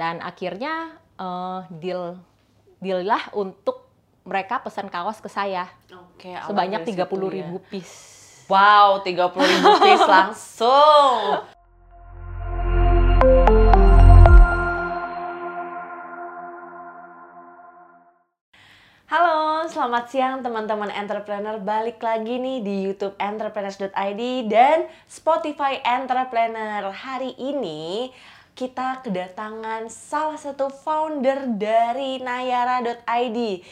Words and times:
Dan 0.00 0.16
akhirnya 0.24 0.96
uh, 1.20 1.60
deal 1.76 2.16
deal 2.80 3.04
lah 3.04 3.20
untuk 3.36 3.84
mereka 4.24 4.56
pesan 4.64 4.88
kaos 4.88 5.20
ke 5.20 5.28
saya. 5.28 5.68
Oke, 5.92 6.32
sebanyak 6.32 6.88
tiga 6.88 7.04
puluh 7.04 7.28
ribu 7.28 7.60
ya. 7.60 7.68
piece. 7.68 8.00
Wow, 8.48 9.04
tiga 9.04 9.28
puluh 9.28 9.44
ribu 9.44 9.68
piece 9.76 10.08
langsung. 10.16 11.44
Halo, 19.04 19.68
selamat 19.68 20.04
siang 20.08 20.40
teman-teman 20.40 20.88
entrepreneur. 20.96 21.60
Balik 21.60 22.00
lagi 22.00 22.40
nih 22.40 22.64
di 22.64 22.88
YouTube 22.88 23.20
entrepreneurs.id 23.20 24.22
dan 24.48 24.88
Spotify 25.04 25.76
Entrepreneur. 25.84 26.88
Hari 26.88 27.36
ini 27.36 28.08
kita 28.60 29.00
kedatangan 29.00 29.88
salah 29.88 30.36
satu 30.36 30.68
founder 30.68 31.48
dari 31.56 32.20
nayara.id 32.20 33.64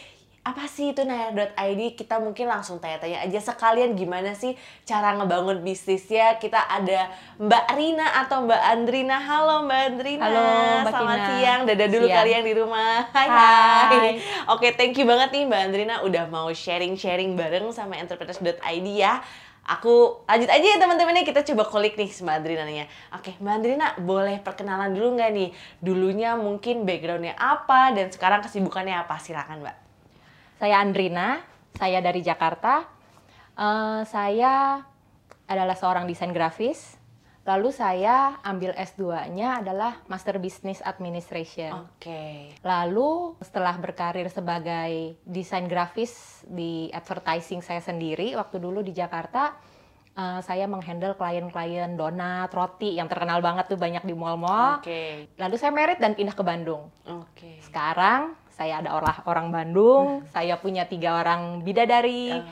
apa 0.49 0.65
sih 0.65 0.97
itu 0.97 1.05
Naya.id? 1.05 1.93
Kita 1.93 2.17
mungkin 2.25 2.49
langsung 2.49 2.81
tanya-tanya 2.81 3.21
aja 3.21 3.37
sekalian 3.37 3.93
gimana 3.93 4.33
sih 4.33 4.57
cara 4.89 5.12
ngebangun 5.21 5.61
bisnisnya. 5.61 6.41
Kita 6.41 6.65
ada 6.65 7.12
Mbak 7.37 7.67
Rina 7.77 8.25
atau 8.25 8.48
Mbak 8.48 8.62
Andrina. 8.65 9.21
Halo 9.21 9.69
Mbak 9.69 9.81
Andrina. 9.93 10.25
Halo 10.25 10.41
Mbak 10.89 10.93
Selamat 10.97 11.19
Kina. 11.20 11.29
siang. 11.29 11.61
Dadah 11.69 11.89
dulu 11.93 12.07
siang. 12.09 12.19
kalian 12.25 12.43
di 12.48 12.55
rumah. 12.57 12.97
Hai 13.12 13.29
hai. 13.29 13.93
hai. 13.93 14.12
Oke, 14.48 14.73
thank 14.73 14.97
you 14.97 15.05
banget 15.05 15.37
nih 15.37 15.45
Mbak 15.45 15.61
Andrina 15.69 15.95
udah 16.01 16.25
mau 16.33 16.48
sharing-sharing 16.48 17.37
bareng 17.37 17.69
sama 17.77 18.01
entrepreneurs.id 18.01 18.89
ya. 18.89 19.20
Aku 19.69 20.25
lanjut 20.25 20.49
aja 20.49 20.65
ya 20.65 20.81
teman-teman 20.81 21.13
nih 21.13 21.29
kita 21.29 21.45
coba 21.53 21.69
kolik 21.69 22.01
nih 22.01 22.09
nih 22.09 22.77
ya. 22.81 22.87
Oke 23.13 23.37
Mbak 23.37 23.53
Andrina 23.53 23.87
boleh 24.01 24.41
perkenalan 24.41 24.97
dulu 24.97 25.21
nggak 25.21 25.31
nih? 25.37 25.49
Dulunya 25.85 26.41
mungkin 26.41 26.89
backgroundnya 26.89 27.37
apa 27.37 27.93
dan 27.93 28.09
sekarang 28.09 28.41
kesibukannya 28.41 28.97
apa? 28.97 29.21
Silakan 29.21 29.61
Mbak. 29.61 29.77
Saya 30.59 30.81
Andrina, 30.81 31.45
saya 31.77 32.01
dari 32.01 32.25
Jakarta. 32.25 32.89
Uh, 33.59 34.09
saya 34.09 34.81
adalah 35.45 35.77
seorang 35.77 36.09
desain 36.09 36.33
grafis. 36.33 36.98
Lalu 37.48 37.73
saya 37.73 38.37
ambil 38.45 38.77
S2-nya 38.77 39.64
adalah 39.64 40.05
Master 40.05 40.37
Business 40.37 40.85
Administration. 40.85 41.73
Oke. 41.89 41.97
Okay. 41.97 42.37
Lalu 42.61 43.41
setelah 43.41 43.73
berkarir 43.81 44.29
sebagai 44.29 45.17
desain 45.25 45.64
grafis 45.64 46.45
di 46.45 46.92
advertising 46.92 47.64
saya 47.64 47.81
sendiri 47.81 48.37
waktu 48.37 48.61
dulu 48.61 48.85
di 48.85 48.92
Jakarta, 48.92 49.57
uh, 50.19 50.41
saya 50.42 50.66
menghandle 50.66 51.14
klien-klien 51.14 51.94
donat, 51.94 52.50
roti 52.50 52.98
yang 52.98 53.06
terkenal 53.06 53.38
banget 53.38 53.70
tuh 53.70 53.78
banyak 53.78 54.02
di 54.02 54.12
mall-mall. 54.19 54.83
Oke. 54.83 54.91
Okay. 54.91 55.12
Lalu 55.38 55.55
saya 55.55 55.70
merit 55.70 56.02
dan 56.02 56.19
pindah 56.19 56.34
ke 56.34 56.42
Bandung. 56.42 56.91
Oke. 57.06 57.38
Okay. 57.38 57.55
Sekarang 57.62 58.34
saya 58.50 58.83
ada 58.83 58.91
orang 58.91 59.16
orang 59.30 59.48
Bandung, 59.55 60.27
saya 60.34 60.58
punya 60.58 60.91
tiga 60.91 61.22
orang 61.22 61.62
bidadari, 61.62 62.34
uh. 62.34 62.42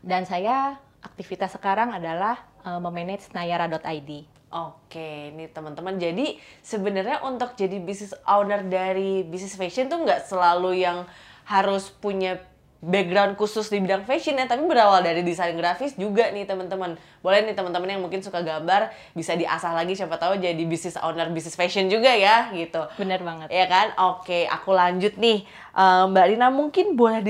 dan 0.00 0.24
saya 0.24 0.80
aktivitas 1.04 1.52
sekarang 1.52 1.92
adalah 1.92 2.40
uh, 2.64 2.80
memanage 2.80 3.28
nayara.id. 3.36 4.40
Oke, 4.50 5.30
ini 5.30 5.46
teman-teman. 5.46 5.94
Jadi 5.94 6.34
sebenarnya 6.58 7.22
untuk 7.22 7.54
jadi 7.54 7.78
business 7.78 8.16
owner 8.26 8.66
dari 8.66 9.22
bisnis 9.22 9.54
fashion 9.54 9.86
tuh 9.86 10.02
nggak 10.02 10.26
selalu 10.26 10.82
yang 10.82 11.06
harus 11.46 11.86
punya 11.92 12.49
background 12.80 13.36
khusus 13.36 13.68
di 13.68 13.76
bidang 13.76 14.08
fashion 14.08 14.40
ya, 14.40 14.48
tapi 14.48 14.64
berawal 14.64 15.04
dari 15.04 15.20
desain 15.20 15.52
grafis 15.52 15.92
juga 16.00 16.32
nih 16.32 16.48
teman-teman. 16.48 16.96
Boleh 17.20 17.44
nih 17.44 17.52
teman-teman 17.52 17.92
yang 17.92 18.00
mungkin 18.00 18.24
suka 18.24 18.40
gambar 18.40 18.88
bisa 19.12 19.36
diasah 19.36 19.76
lagi 19.76 19.92
siapa 19.92 20.16
tahu 20.16 20.40
jadi 20.40 20.64
business 20.64 20.96
owner 21.04 21.28
bisnis 21.28 21.52
fashion 21.52 21.92
juga 21.92 22.08
ya 22.08 22.48
gitu. 22.56 22.88
Bener 22.96 23.20
banget. 23.20 23.52
Ya 23.52 23.68
kan? 23.68 23.92
Oke, 24.16 24.48
aku 24.48 24.72
lanjut 24.72 25.20
nih. 25.20 25.44
Uh, 25.76 26.08
Mbak 26.08 26.26
Rina 26.32 26.48
mungkin 26.48 26.96
boleh 26.96 27.20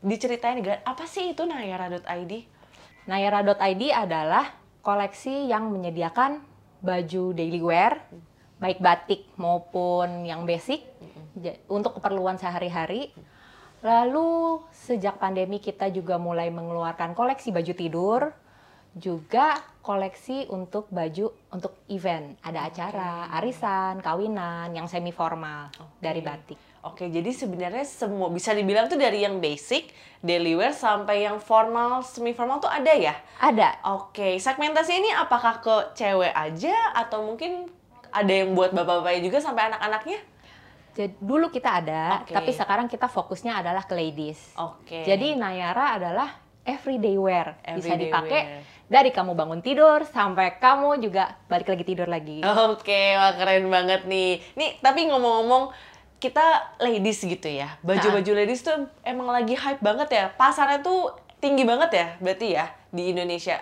diceritain 0.00 0.64
gak 0.64 0.80
apa 0.88 1.04
sih 1.04 1.36
itu 1.36 1.44
Nayara.id? 1.44 2.32
Nayara.id 3.04 3.82
adalah 3.92 4.56
koleksi 4.80 5.52
yang 5.52 5.68
menyediakan 5.68 6.40
baju 6.80 7.36
daily 7.36 7.60
wear, 7.60 8.00
baik 8.56 8.80
batik 8.80 9.28
maupun 9.36 10.24
yang 10.24 10.48
basic 10.48 10.80
untuk 11.68 12.00
keperluan 12.00 12.40
sehari-hari. 12.40 13.12
Lalu 13.84 14.64
sejak 14.72 15.20
pandemi 15.20 15.60
kita 15.60 15.92
juga 15.92 16.16
mulai 16.16 16.48
mengeluarkan 16.48 17.12
koleksi 17.12 17.52
baju 17.52 17.72
tidur, 17.76 18.20
juga 18.96 19.60
koleksi 19.84 20.48
untuk 20.48 20.88
baju 20.88 21.28
untuk 21.52 21.76
event. 21.92 22.40
Ada 22.40 22.64
okay. 22.64 22.70
acara, 22.72 23.12
arisan, 23.36 24.00
kawinan 24.00 24.72
yang 24.72 24.88
semi 24.88 25.12
formal 25.12 25.68
okay. 25.76 26.00
dari 26.00 26.24
batik. 26.24 26.56
Oke, 26.84 27.12
jadi 27.12 27.28
sebenarnya 27.32 27.84
semua 27.84 28.32
bisa 28.32 28.56
dibilang 28.56 28.88
tuh 28.88 28.96
dari 28.96 29.24
yang 29.24 29.40
basic, 29.40 29.92
daily 30.24 30.56
wear 30.56 30.72
sampai 30.72 31.28
yang 31.28 31.36
formal, 31.36 32.00
semi 32.00 32.32
formal 32.32 32.64
tuh 32.64 32.72
ada 32.72 32.92
ya? 32.92 33.12
Ada. 33.40 33.84
Oke, 33.92 34.40
segmentasi 34.40 34.92
ini 34.96 35.12
apakah 35.12 35.60
ke 35.60 35.96
cewek 35.96 36.32
aja 36.32 36.72
atau 36.96 37.24
mungkin 37.24 37.68
ada 38.08 38.32
yang 38.32 38.56
buat 38.56 38.72
bapak-bapaknya 38.72 39.20
juga 39.28 39.44
sampai 39.44 39.68
anak-anaknya? 39.72 40.33
Jadi 40.94 41.18
dulu 41.18 41.50
kita 41.50 41.82
ada, 41.82 42.22
okay. 42.22 42.34
tapi 42.38 42.50
sekarang 42.54 42.86
kita 42.86 43.10
fokusnya 43.10 43.58
adalah 43.58 43.82
ke 43.82 43.94
ladies. 43.98 44.54
Oke. 44.54 45.02
Okay. 45.02 45.02
Jadi 45.02 45.34
Nayara 45.34 45.98
adalah 45.98 46.30
everyday 46.62 47.18
wear, 47.18 47.58
everyday 47.66 47.82
bisa 47.82 47.94
dipakai 47.98 48.40
dari 48.86 49.10
kamu 49.10 49.34
bangun 49.34 49.60
tidur 49.60 50.06
sampai 50.06 50.56
kamu 50.62 51.02
juga 51.02 51.34
balik 51.50 51.68
lagi 51.68 51.84
tidur 51.84 52.08
lagi. 52.08 52.40
Oke, 52.46 52.88
okay, 52.88 53.06
wah 53.18 53.34
keren 53.34 53.66
banget 53.68 54.06
nih. 54.06 54.38
Nih, 54.54 54.70
tapi 54.78 55.10
ngomong-ngomong 55.10 55.74
kita 56.22 56.78
ladies 56.80 57.20
gitu 57.20 57.48
ya. 57.50 57.76
Baju-baju 57.84 58.32
ladies 58.32 58.64
tuh 58.64 58.88
emang 59.04 59.28
lagi 59.28 59.58
hype 59.58 59.82
banget 59.82 60.08
ya. 60.14 60.24
Pasarnya 60.32 60.80
tuh 60.80 61.12
tinggi 61.42 61.68
banget 61.68 61.90
ya 61.92 62.06
berarti 62.22 62.46
ya 62.56 62.72
di 62.88 63.12
Indonesia. 63.12 63.60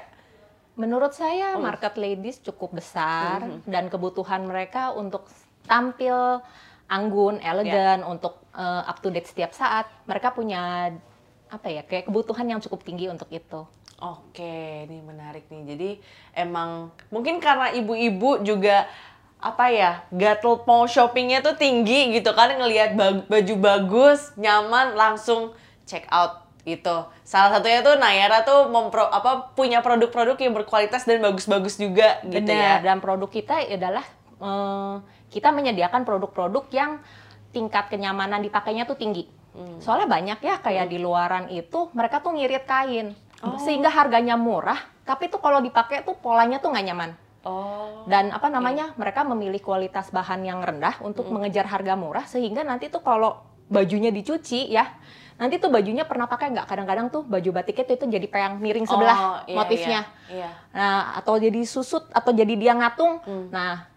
Menurut 0.79 1.13
saya 1.13 1.59
market 1.59 1.99
ladies 1.99 2.39
cukup 2.41 2.79
besar 2.79 3.43
uh 3.43 3.59
-huh. 3.59 3.67
dan 3.67 3.91
kebutuhan 3.91 4.47
mereka 4.47 4.95
untuk 4.95 5.27
tampil 5.67 6.39
anggun, 6.93 7.41
elegan, 7.41 8.05
yeah. 8.05 8.13
untuk 8.13 8.45
uh, 8.53 8.85
up 8.85 9.01
to 9.01 9.09
date 9.09 9.25
setiap 9.25 9.57
saat. 9.57 9.89
Mereka 10.05 10.37
punya 10.37 10.93
apa 11.49 11.69
ya 11.69 11.85
kayak 11.85 12.13
kebutuhan 12.13 12.45
yang 12.45 12.61
cukup 12.61 12.85
tinggi 12.85 13.09
untuk 13.09 13.33
itu. 13.33 13.65
Oke, 14.03 14.85
ini 14.85 14.99
menarik 15.01 15.49
nih. 15.49 15.63
Jadi 15.73 15.91
emang 16.37 16.93
mungkin 17.09 17.41
karena 17.41 17.73
ibu-ibu 17.73 18.45
juga 18.45 18.91
apa 19.43 19.75
ya 19.75 20.07
gatel 20.15 20.63
mau 20.63 20.87
shoppingnya 20.87 21.43
tuh 21.43 21.59
tinggi 21.59 22.15
gitu 22.15 22.31
kan 22.31 22.55
ngelihat 22.55 22.95
baju 23.27 23.55
bagus 23.59 24.31
nyaman 24.39 24.95
langsung 24.95 25.51
check 25.83 26.07
out 26.15 26.47
gitu 26.63 27.11
salah 27.27 27.59
satunya 27.59 27.83
tuh 27.83 27.99
Nayara 27.99 28.47
tuh 28.47 28.71
mempro 28.71 29.03
apa 29.03 29.51
punya 29.59 29.83
produk-produk 29.83 30.39
yang 30.39 30.55
berkualitas 30.55 31.03
dan 31.03 31.19
bagus-bagus 31.19 31.75
juga 31.75 32.23
gitu 32.23 32.47
Bener, 32.47 32.79
ya 32.79 32.87
dan 32.87 33.03
produk 33.03 33.27
kita 33.27 33.67
adalah 33.67 34.07
uh, 34.39 35.03
kita 35.33 35.49
menyediakan 35.49 36.05
produk-produk 36.05 36.69
yang 36.77 37.01
tingkat 37.57 37.89
kenyamanan 37.89 38.45
dipakainya 38.45 38.85
tuh 38.85 39.01
tinggi. 39.01 39.25
Hmm. 39.53 39.81
Soalnya 39.81 40.09
banyak 40.09 40.39
ya 40.45 40.61
kayak 40.61 40.89
hmm. 40.89 40.93
di 40.93 40.99
luaran 41.01 41.45
itu 41.49 41.89
mereka 41.97 42.21
tuh 42.21 42.37
ngirit 42.37 42.65
kain 42.69 43.17
oh. 43.45 43.57
sehingga 43.61 43.89
harganya 43.89 44.37
murah, 44.37 44.81
tapi 45.05 45.29
tuh 45.33 45.41
kalau 45.41 45.61
dipakai 45.65 46.05
tuh 46.05 46.17
polanya 46.21 46.61
tuh 46.61 46.73
nggak 46.73 46.87
nyaman. 46.93 47.11
Oh. 47.43 48.07
Dan 48.07 48.31
apa 48.31 48.49
namanya? 48.49 48.95
Okay. 48.95 48.99
Mereka 49.03 49.21
memilih 49.29 49.61
kualitas 49.61 50.09
bahan 50.15 50.47
yang 50.47 50.63
rendah 50.63 51.01
untuk 51.05 51.29
hmm. 51.29 51.33
mengejar 51.41 51.69
harga 51.69 51.97
murah 51.97 52.25
sehingga 52.25 52.65
nanti 52.65 52.89
tuh 52.89 53.05
kalau 53.05 53.45
bajunya 53.73 54.13
dicuci 54.13 54.69
ya, 54.73 54.89
nanti 55.37 55.57
tuh 55.61 55.69
bajunya 55.69 56.09
pernah 56.09 56.29
pakai 56.31 56.53
nggak? 56.55 56.67
Kadang-kadang 56.71 57.13
tuh 57.13 57.23
baju 57.25 57.51
batiknya 57.53 57.85
tuh 57.89 57.95
itu 58.01 58.07
jadi 58.09 58.27
peyang 58.29 58.57
miring 58.63 58.87
sebelah 58.89 59.19
oh, 59.19 59.37
iya, 59.45 59.57
motifnya. 59.59 60.01
Iya, 60.33 60.49
iya. 60.49 60.51
Nah, 60.73 61.19
atau 61.21 61.35
jadi 61.37 61.61
susut 61.67 62.09
atau 62.15 62.31
jadi 62.33 62.55
dia 62.57 62.73
ngatung. 62.73 63.21
Hmm. 63.27 63.53
Nah, 63.53 63.92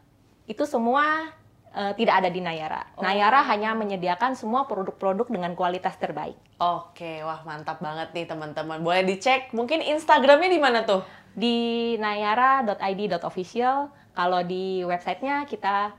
itu 0.45 0.63
semua 0.69 1.33
uh, 1.75 1.93
tidak 1.93 2.23
ada 2.23 2.29
di 2.31 2.39
Nayara. 2.39 2.85
Oh. 2.95 3.03
Nayara 3.03 3.43
hanya 3.51 3.75
menyediakan 3.75 4.33
semua 4.39 4.65
produk-produk 4.65 5.27
dengan 5.27 5.53
kualitas 5.53 5.99
terbaik. 5.99 6.39
Oke, 6.57 7.21
wah 7.21 7.43
mantap 7.43 7.83
banget 7.83 8.15
nih 8.15 8.25
teman-teman. 8.25 8.79
Boleh 8.79 9.03
dicek, 9.03 9.51
mungkin 9.51 9.83
Instagramnya 9.83 10.49
di 10.49 10.59
mana 10.61 10.87
tuh? 10.87 11.03
Di 11.35 11.57
nayara.id.official. 11.99 13.91
Kalau 14.15 14.39
di 14.47 14.79
websitenya 14.87 15.43
kita 15.43 15.91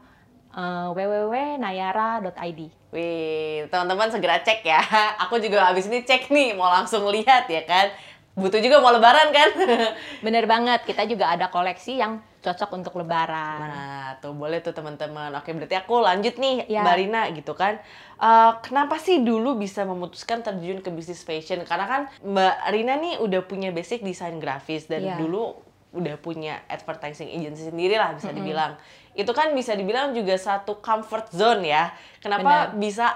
uh, 0.57 0.89
www.nayara.id. 0.97 2.61
Wih, 2.97 3.69
teman-teman 3.69 4.09
segera 4.09 4.41
cek 4.41 4.65
ya. 4.65 4.81
Aku 5.29 5.37
juga 5.37 5.69
habis 5.69 5.85
ini 5.85 6.01
cek 6.01 6.33
nih, 6.33 6.57
mau 6.57 6.73
langsung 6.73 7.05
lihat 7.13 7.45
ya 7.53 7.61
kan. 7.69 7.93
Butuh 8.37 8.61
juga 8.61 8.81
mau 8.81 8.93
lebaran 8.93 9.33
kan? 9.33 9.53
Bener 10.25 10.49
banget, 10.49 10.89
kita 10.89 11.05
juga 11.05 11.29
ada 11.37 11.53
koleksi 11.53 12.01
yang 12.01 12.25
cocok 12.47 12.71
untuk 12.79 12.95
lebaran. 12.95 13.59
Nah, 13.59 14.09
tuh 14.23 14.31
boleh 14.31 14.63
tuh 14.63 14.71
teman-teman. 14.71 15.35
Oke, 15.35 15.51
berarti 15.51 15.75
aku 15.75 15.99
lanjut 15.99 16.39
nih, 16.39 16.71
ya. 16.71 16.87
Mbak 16.87 16.97
Rina 17.03 17.23
gitu 17.35 17.59
kan. 17.59 17.83
Uh, 18.23 18.55
kenapa 18.63 19.03
sih 19.03 19.27
dulu 19.27 19.59
bisa 19.59 19.83
memutuskan 19.83 20.47
terjun 20.47 20.79
ke 20.79 20.95
bisnis 20.95 21.27
fashion? 21.27 21.67
Karena 21.67 21.87
kan 21.91 22.03
Mbak 22.23 22.57
Rina 22.71 22.95
nih 23.03 23.15
udah 23.19 23.43
punya 23.43 23.75
basic 23.75 24.07
desain 24.07 24.39
grafis 24.39 24.87
dan 24.87 25.03
ya. 25.03 25.19
dulu 25.19 25.59
udah 25.97 26.15
punya 26.21 26.63
advertising 26.69 27.33
agency 27.33 27.67
sendiri 27.67 27.99
lah 27.99 28.15
bisa 28.15 28.31
dibilang. 28.31 28.79
Itu 29.17 29.33
kan 29.33 29.51
bisa 29.57 29.73
dibilang 29.75 30.13
juga 30.13 30.37
satu 30.39 30.79
comfort 30.79 31.35
zone 31.35 31.67
ya. 31.67 31.91
Kenapa 32.21 32.71
Benar. 32.71 32.79
bisa 32.79 33.07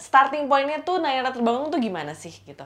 starting 0.00 0.48
pointnya 0.48 0.80
tuh 0.80 0.98
Nayara 0.98 1.30
Terbangun 1.30 1.68
tuh 1.68 1.78
gimana 1.78 2.16
sih 2.16 2.32
gitu? 2.32 2.64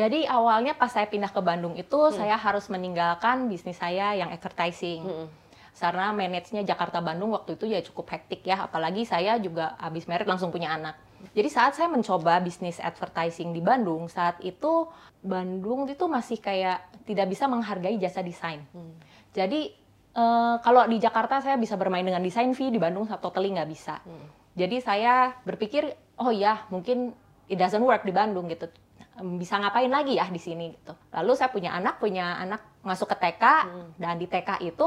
Jadi 0.00 0.24
awalnya 0.24 0.72
pas 0.72 0.88
saya 0.88 1.04
pindah 1.04 1.28
ke 1.28 1.40
Bandung 1.44 1.76
itu 1.76 2.00
Hmm. 2.08 2.16
saya 2.16 2.40
harus 2.40 2.72
meninggalkan 2.72 3.52
bisnis 3.52 3.76
saya 3.76 4.16
yang 4.16 4.32
advertising. 4.32 5.04
Mm-mm. 5.04 5.28
Karena 5.76 6.12
manage-nya 6.12 6.60
Jakarta 6.64 7.00
Bandung 7.00 7.32
waktu 7.32 7.56
itu 7.56 7.64
ya 7.68 7.80
cukup 7.80 8.12
hektik 8.12 8.44
ya, 8.44 8.68
apalagi 8.68 9.08
saya 9.08 9.40
juga 9.40 9.76
habis 9.80 10.04
merit 10.04 10.28
langsung 10.28 10.52
punya 10.52 10.76
anak. 10.76 10.96
Jadi 11.32 11.48
saat 11.48 11.72
saya 11.72 11.88
mencoba 11.88 12.36
bisnis 12.40 12.80
advertising 12.80 13.52
di 13.56 13.64
Bandung, 13.64 14.08
saat 14.08 14.40
itu 14.44 14.88
Bandung 15.24 15.88
itu 15.88 16.04
masih 16.04 16.36
kayak 16.36 16.84
tidak 17.08 17.32
bisa 17.32 17.48
menghargai 17.48 17.96
jasa 17.96 18.20
desain. 18.20 18.60
Hmm. 18.76 18.92
Jadi 19.32 19.72
eh, 20.16 20.54
kalau 20.60 20.84
di 20.84 21.00
Jakarta 21.00 21.40
saya 21.40 21.56
bisa 21.56 21.80
bermain 21.80 22.04
dengan 22.04 22.20
desain 22.20 22.52
fee, 22.52 22.72
di 22.72 22.80
Bandung 22.80 23.08
totally 23.20 23.52
nggak 23.52 23.68
bisa. 23.68 24.04
Hmm. 24.04 24.28
Jadi 24.56 24.84
saya 24.84 25.32
berpikir, 25.48 25.96
oh 26.20 26.32
ya 26.32 26.68
mungkin 26.68 27.16
it 27.48 27.56
doesn't 27.56 27.80
work 27.80 28.04
di 28.04 28.12
Bandung 28.12 28.52
gitu. 28.52 28.68
Bisa 29.36 29.56
ngapain 29.56 29.88
lagi 29.88 30.16
ya 30.16 30.26
di 30.26 30.38
sini 30.38 30.72
gitu. 30.72 30.92
Lalu 31.12 31.32
saya 31.34 31.48
punya 31.48 31.72
anak, 31.72 31.98
punya 31.98 32.36
anak 32.36 32.60
masuk 32.80 33.08
ke 33.08 33.16
TK 33.18 33.44
dan 33.96 34.16
di 34.16 34.24
TK 34.24 34.64
itu 34.64 34.86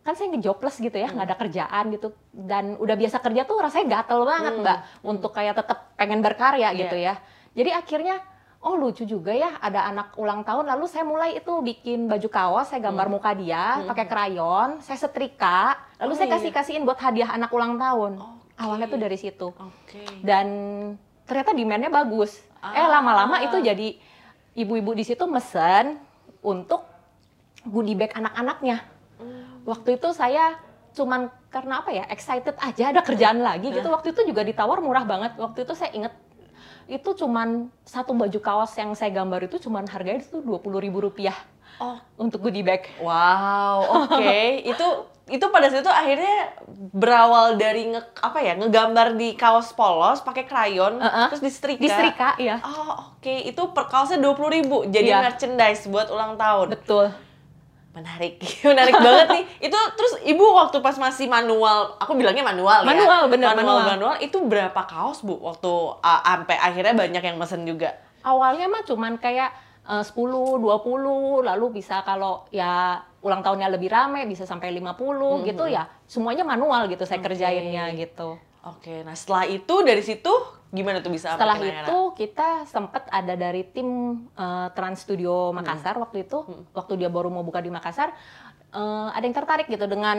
kan 0.00 0.12
saya 0.12 0.28
ngejobless 0.30 0.80
gitu 0.80 0.92
ya, 0.94 1.08
nggak 1.08 1.26
ada 1.28 1.36
kerjaan 1.36 1.84
gitu 1.88 2.12
dan 2.28 2.76
udah 2.76 2.92
biasa 2.92 3.24
kerja 3.24 3.48
tuh 3.48 3.56
rasanya 3.56 4.00
gatel 4.00 4.20
banget 4.22 4.52
Hmm. 4.52 4.60
mbak 4.60 4.78
untuk 5.00 5.32
kayak 5.32 5.56
tetap 5.56 5.96
pengen 5.96 6.20
berkarya 6.20 6.76
gitu 6.76 6.92
ya. 6.92 7.16
Jadi 7.56 7.72
akhirnya 7.72 8.20
oh 8.60 8.76
lucu 8.76 9.04
juga 9.04 9.32
ya 9.32 9.56
ada 9.60 9.84
anak 9.84 10.12
ulang 10.16 10.40
tahun 10.40 10.68
lalu 10.68 10.84
saya 10.88 11.04
mulai 11.04 11.36
itu 11.36 11.52
bikin 11.60 12.04
baju 12.04 12.28
kaos, 12.28 12.68
saya 12.68 12.80
gambar 12.80 13.08
muka 13.08 13.32
dia 13.32 13.80
pakai 13.84 14.04
krayon, 14.04 14.80
saya 14.80 15.00
setrika, 15.00 15.76
lalu 15.96 16.12
Oh, 16.12 16.16
saya 16.16 16.28
iya. 16.28 16.34
kasih 16.36 16.50
kasihin 16.52 16.84
buat 16.84 16.96
hadiah 16.96 17.32
anak 17.32 17.48
ulang 17.48 17.76
tahun. 17.76 18.20
Oke. 18.20 18.60
Awalnya 18.60 18.86
tuh 18.86 19.00
dari 19.00 19.16
situ 19.16 19.48
Oke. 19.50 20.04
dan 20.20 20.46
ternyata 21.24 21.50
demandnya 21.50 21.88
bagus. 21.88 22.44
Eh 22.72 22.78
Ah. 22.78 22.88
lama-lama 22.88 23.42
itu 23.42 23.60
jadi 23.60 23.98
ibu-ibu 24.54 24.94
di 24.94 25.04
situ 25.04 25.26
mesen 25.26 26.00
untuk 26.40 26.86
goodie 27.64 27.92
bag 27.92 28.14
anak-anaknya. 28.14 28.80
Waktu 29.64 29.96
itu 29.96 30.08
saya 30.12 30.56
cuman 30.94 31.26
karena 31.50 31.82
apa 31.82 31.90
ya 31.90 32.04
excited 32.06 32.54
aja 32.56 32.94
ada 32.94 33.02
kerjaan 33.02 33.40
lagi 33.40 33.68
gitu. 33.68 33.88
Waktu 33.88 34.14
itu 34.14 34.20
juga 34.24 34.40
ditawar 34.40 34.78
murah 34.78 35.04
banget. 35.04 35.36
Waktu 35.36 35.64
itu 35.64 35.74
saya 35.74 35.90
inget 35.92 36.14
itu 36.84 37.16
cuman 37.16 37.72
satu 37.82 38.12
baju 38.12 38.38
kaos 38.38 38.76
yang 38.76 38.92
saya 38.92 39.08
gambar 39.10 39.48
itu 39.48 39.56
cuman 39.56 39.88
harganya 39.88 40.20
itu 40.20 40.44
dua 40.44 40.60
puluh 40.60 40.80
ribu 40.80 41.00
rupiah 41.00 41.36
Oh, 41.80 41.96
untuk 42.14 42.44
goodie 42.44 42.62
bag. 42.62 42.86
wow, 43.02 44.04
oke. 44.06 44.36
itu 44.70 44.86
itu 45.24 45.46
pada 45.48 45.66
saat 45.66 45.80
itu 45.80 45.88
akhirnya 45.88 46.52
berawal 46.92 47.56
dari 47.56 47.88
nge, 47.88 48.00
apa 48.20 48.38
ya 48.38 48.52
ngegambar 48.54 49.16
di 49.16 49.32
kaos 49.32 49.72
polos 49.72 50.20
pakai 50.20 50.44
krayon 50.44 51.00
Uh-uh. 51.00 51.32
terus 51.32 51.40
disetrika. 51.40 51.80
Disetrika, 51.80 52.28
iya. 52.36 52.60
Oh 52.60 53.16
oke, 53.16 53.32
itu 53.42 53.62
per 53.72 53.88
kaosnya 53.88 54.20
dua 54.20 54.32
puluh 54.32 54.52
ribu 54.52 54.84
jadi 54.84 55.10
Iya. 55.10 55.24
merchandise 55.24 55.88
buat 55.88 56.12
ulang 56.12 56.36
tahun. 56.36 56.76
Betul. 56.76 57.08
Menarik, 57.94 58.42
menarik 58.68 58.90
banget 58.92 59.26
nih. 59.30 59.44
Itu 59.64 59.78
terus 59.94 60.18
ibu 60.26 60.44
waktu 60.50 60.82
pas 60.82 60.98
masih 60.98 61.24
manual, 61.24 61.94
aku 61.96 62.12
bilangnya 62.12 62.42
manual, 62.42 62.82
ya. 62.82 62.90
Manual, 62.90 63.22
bener, 63.30 63.54
manual, 63.54 63.80
manual. 63.80 63.90
manual. 63.94 64.14
Itu 64.18 64.42
berapa 64.42 64.82
kaos 64.84 65.22
bu? 65.22 65.38
Waktu 65.38 65.72
uh, 66.02 66.20
sampai 66.20 66.58
akhirnya 66.58 66.92
banyak 66.92 67.22
yang 67.22 67.38
mesen 67.38 67.62
juga. 67.62 67.94
awalnya 68.20 68.66
mah 68.66 68.80
cuman 68.82 69.16
kayak 69.16 69.52
eh, 69.84 70.00
10, 70.00 70.16
20, 70.16 71.44
lalu 71.44 71.66
bisa 71.70 72.00
kalau 72.02 72.48
ya 72.48 72.96
ulang 73.24 73.40
tahunnya 73.40 73.72
lebih 73.72 73.88
rame 73.88 74.28
bisa 74.28 74.44
sampai 74.44 74.68
50 74.76 75.48
gitu 75.48 75.64
ya. 75.64 75.88
Semuanya 76.04 76.44
manual 76.44 76.92
gitu 76.92 77.08
saya 77.08 77.24
Oke. 77.24 77.32
kerjainnya 77.32 77.88
gitu. 77.96 78.36
Oke, 78.64 79.04
nah 79.04 79.12
setelah 79.16 79.44
itu 79.48 79.74
dari 79.84 80.00
situ 80.00 80.32
gimana 80.72 81.04
tuh 81.04 81.12
bisa 81.12 81.36
Setelah 81.36 81.60
itu 81.60 81.98
kita 82.16 82.64
sempat 82.64 83.08
ada 83.12 83.36
dari 83.36 83.64
tim 83.64 84.20
eh, 84.36 84.68
Trans 84.72 85.04
Studio 85.04 85.52
Makassar 85.52 85.96
waktu 86.00 86.24
itu, 86.24 86.44
waktu 86.72 86.92
dia 87.00 87.08
baru 87.12 87.28
mau 87.28 87.44
buka 87.44 87.60
di 87.60 87.68
Makassar, 87.68 88.12
eh, 88.72 89.08
ada 89.12 89.24
yang 89.24 89.36
tertarik 89.36 89.68
gitu 89.68 89.84
dengan 89.84 90.16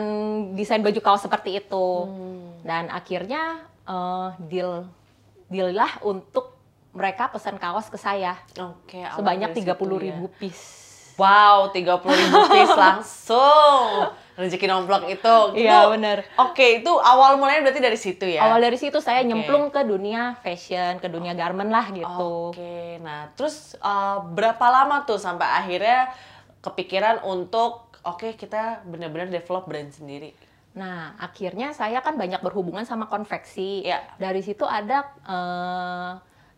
desain 0.54 0.82
baju 0.82 1.00
kaos 1.02 1.26
seperti 1.26 1.58
itu. 1.58 1.88
Dan 2.62 2.94
akhirnya 2.94 3.66
eh, 3.86 4.30
deal 4.46 4.86
deal 5.50 5.74
lah 5.74 6.02
untuk 6.06 6.54
mereka 6.96 7.28
pesan 7.28 7.58
kaos 7.58 7.90
ke 7.92 7.98
saya 8.00 8.40
Oke, 8.62 9.04
awal 9.04 9.20
sebanyak 9.20 9.50
dari 9.52 9.62
30 9.62 9.74
situ 9.74 9.86
ya. 9.90 10.02
ribu 10.06 10.26
piece. 10.38 10.85
Wow, 11.16 11.72
30 11.72 12.04
ribu 12.04 12.38
piece 12.52 12.76
langsung. 12.88 14.12
Rezeki 14.36 14.68
nomplok 14.68 15.08
itu. 15.08 15.36
Iya, 15.56 15.88
bener. 15.88 16.28
Oke, 16.36 16.84
itu 16.84 16.92
awal 16.92 17.40
mulanya 17.40 17.64
berarti 17.64 17.80
dari 17.80 17.96
situ 17.96 18.28
ya? 18.28 18.44
Awal 18.44 18.68
dari 18.68 18.76
situ 18.76 19.00
saya 19.00 19.24
Oke. 19.24 19.32
nyemplung 19.32 19.72
ke 19.72 19.80
dunia 19.88 20.36
fashion, 20.44 21.00
ke 21.00 21.08
dunia 21.08 21.32
garment 21.32 21.72
lah 21.72 21.88
gitu. 21.96 22.52
Oke, 22.52 23.00
nah 23.00 23.32
terus 23.40 23.80
uh, 23.80 24.20
berapa 24.36 24.66
lama 24.68 25.08
tuh 25.08 25.16
sampai 25.16 25.48
akhirnya 25.48 26.12
kepikiran 26.60 27.24
untuk 27.24 27.96
oke 28.04 28.36
kita 28.36 28.84
benar-benar 28.84 29.32
develop 29.32 29.72
brand 29.72 29.88
sendiri? 29.96 30.36
Nah, 30.76 31.16
akhirnya 31.16 31.72
saya 31.72 32.04
kan 32.04 32.20
banyak 32.20 32.44
berhubungan 32.44 32.84
sama 32.84 33.08
konveksi. 33.08 33.88
Iya. 33.88 34.04
Dari 34.20 34.44
situ 34.44 34.68
ada 34.68 35.08
eh, 35.24 36.12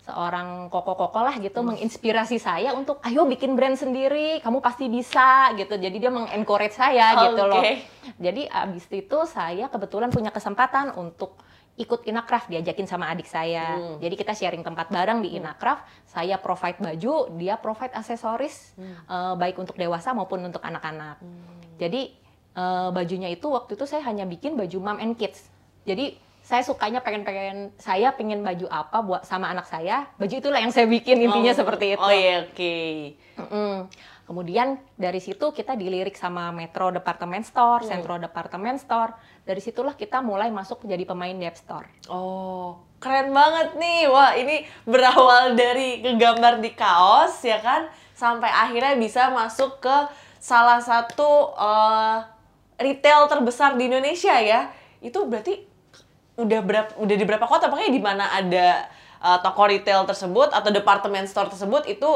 seorang 0.08 0.72
koko-koko 0.72 1.20
lah 1.20 1.36
gitu 1.38 1.60
Hmm. 1.60 1.76
menginspirasi 1.76 2.40
saya 2.40 2.72
untuk 2.72 3.04
ayo 3.04 3.28
bikin 3.28 3.60
brand 3.60 3.76
sendiri, 3.76 4.40
kamu 4.40 4.64
pasti 4.64 4.88
bisa 4.88 5.52
gitu. 5.60 5.76
Jadi 5.76 5.98
dia 6.00 6.08
mengencourage 6.08 6.80
saya 6.80 7.28
gitu 7.28 7.44
loh. 7.44 7.60
Jadi 8.16 8.48
abis 8.48 8.88
itu 8.88 9.20
saya 9.28 9.68
kebetulan 9.68 10.08
punya 10.08 10.32
kesempatan 10.32 10.96
untuk 10.96 11.36
ikut 11.78 12.10
Inacraft 12.10 12.50
diajakin 12.50 12.88
sama 12.90 13.12
adik 13.12 13.28
saya. 13.30 13.78
Hmm. 13.78 14.02
Jadi 14.02 14.16
kita 14.18 14.34
sharing 14.34 14.64
tempat 14.66 14.90
bareng 14.90 15.22
di 15.22 15.36
Inacraft. 15.38 15.84
Saya 16.10 16.40
provide 16.42 16.80
baju, 16.82 17.38
dia 17.38 17.60
provide 17.60 17.94
aksesoris 17.94 18.74
Hmm. 18.80 18.96
eh, 18.98 19.34
baik 19.38 19.60
untuk 19.60 19.76
dewasa 19.76 20.16
maupun 20.16 20.42
untuk 20.42 20.64
anak-anak. 20.64 21.20
Jadi 21.78 22.16
eh, 22.58 22.90
bajunya 22.90 23.30
itu 23.30 23.46
waktu 23.54 23.78
itu 23.78 23.86
saya 23.86 24.02
hanya 24.08 24.26
bikin 24.26 24.58
baju 24.58 24.78
mom 24.82 24.98
and 24.98 25.14
kids. 25.20 25.46
Jadi 25.86 26.18
saya 26.48 26.64
sukanya 26.64 27.04
pengen-pengen 27.04 27.76
saya 27.76 28.16
pengen 28.16 28.40
baju 28.40 28.72
apa 28.72 29.04
buat 29.04 29.28
sama 29.28 29.52
anak 29.52 29.68
saya, 29.68 30.08
baju 30.16 30.32
itulah 30.32 30.64
yang 30.64 30.72
saya 30.72 30.88
bikin 30.88 31.20
intinya 31.20 31.52
Oh, 31.52 31.60
seperti 31.60 32.00
itu. 32.00 32.00
Oh 32.00 32.08
iya, 32.08 32.48
oke. 32.48 32.76
Mm-mm. 33.36 33.92
Kemudian 34.24 34.80
dari 34.96 35.20
situ 35.20 35.44
kita 35.52 35.76
dilirik 35.76 36.16
sama 36.16 36.56
Metro 36.56 36.88
Department 36.96 37.44
Store, 37.44 37.84
Centro 37.84 38.16
Department 38.16 38.80
Store. 38.80 39.12
Dari 39.44 39.60
situlah 39.60 40.00
kita 40.00 40.24
mulai 40.24 40.48
masuk 40.48 40.88
jadi 40.88 41.04
pemain 41.04 41.36
App 41.44 41.60
Store. 41.60 41.88
Oh, 42.08 42.80
keren 43.04 43.36
banget 43.36 43.76
nih. 43.76 44.08
Wah, 44.08 44.32
ini 44.40 44.64
berawal 44.88 45.52
dari 45.52 46.00
ngegambar 46.00 46.64
di 46.64 46.72
kaos 46.72 47.44
ya 47.44 47.60
kan 47.60 47.92
sampai 48.16 48.48
akhirnya 48.48 48.96
bisa 48.96 49.36
masuk 49.36 49.84
ke 49.84 49.96
salah 50.40 50.80
satu 50.80 51.52
eh, 51.60 52.18
retail 52.80 53.28
terbesar 53.28 53.76
di 53.76 53.92
Indonesia 53.92 54.40
ya. 54.40 54.72
Itu 55.04 55.28
berarti 55.28 55.76
udah 56.38 56.60
berapa 56.62 56.92
udah 57.02 57.16
di 57.18 57.26
berapa 57.26 57.46
kota 57.50 57.68
pokoknya 57.68 57.92
di 57.92 58.02
mana 58.02 58.30
ada 58.30 58.86
eh, 59.20 59.38
toko 59.42 59.66
retail 59.66 60.06
tersebut 60.06 60.54
atau 60.54 60.70
department 60.70 61.26
store 61.26 61.50
tersebut 61.50 61.90
itu 61.90 62.10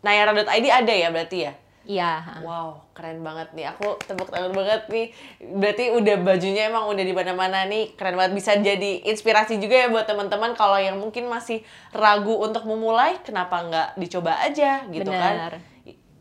nayara.id 0.00 0.66
ada 0.66 0.92
ya 0.92 1.08
berarti 1.12 1.38
ya? 1.48 1.52
Iya. 1.86 2.42
Wow, 2.42 2.82
keren 2.98 3.22
banget 3.22 3.54
nih. 3.54 3.70
Aku 3.70 3.94
tepuk 4.02 4.26
tangan 4.26 4.50
banget 4.50 4.90
nih. 4.90 5.06
Berarti 5.38 5.94
udah 5.94 6.16
bajunya 6.18 6.66
emang 6.66 6.90
udah 6.90 7.04
di 7.06 7.14
mana-mana 7.14 7.62
nih. 7.70 7.94
Keren 7.94 8.18
banget 8.18 8.34
bisa 8.34 8.58
jadi 8.58 9.06
inspirasi 9.06 9.62
juga 9.62 9.86
ya 9.86 9.88
buat 9.88 10.02
teman-teman 10.02 10.58
kalau 10.58 10.74
yang 10.82 10.98
mungkin 10.98 11.30
masih 11.30 11.62
ragu 11.94 12.42
untuk 12.42 12.66
memulai, 12.66 13.22
kenapa 13.22 13.62
nggak 13.62 13.88
dicoba 14.02 14.34
aja 14.42 14.82
gitu 14.90 15.06
Benar. 15.06 15.54
kan? 15.54 15.62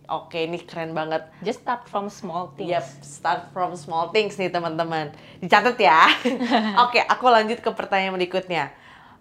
Oke, 0.06 0.46
ini 0.46 0.62
keren 0.62 0.94
banget. 0.94 1.26
Just 1.42 1.66
start 1.66 1.90
from 1.90 2.10
small 2.14 2.54
things. 2.54 2.70
Yap, 2.70 2.86
start 3.02 3.42
from 3.50 3.74
small 3.74 4.14
things 4.14 4.38
nih 4.38 4.54
teman-teman. 4.54 5.14
Dicatat 5.42 5.78
ya. 5.82 6.06
Oke, 6.86 7.02
aku 7.02 7.26
lanjut 7.30 7.60
ke 7.62 7.70
pertanyaan 7.74 8.14
berikutnya. 8.14 8.70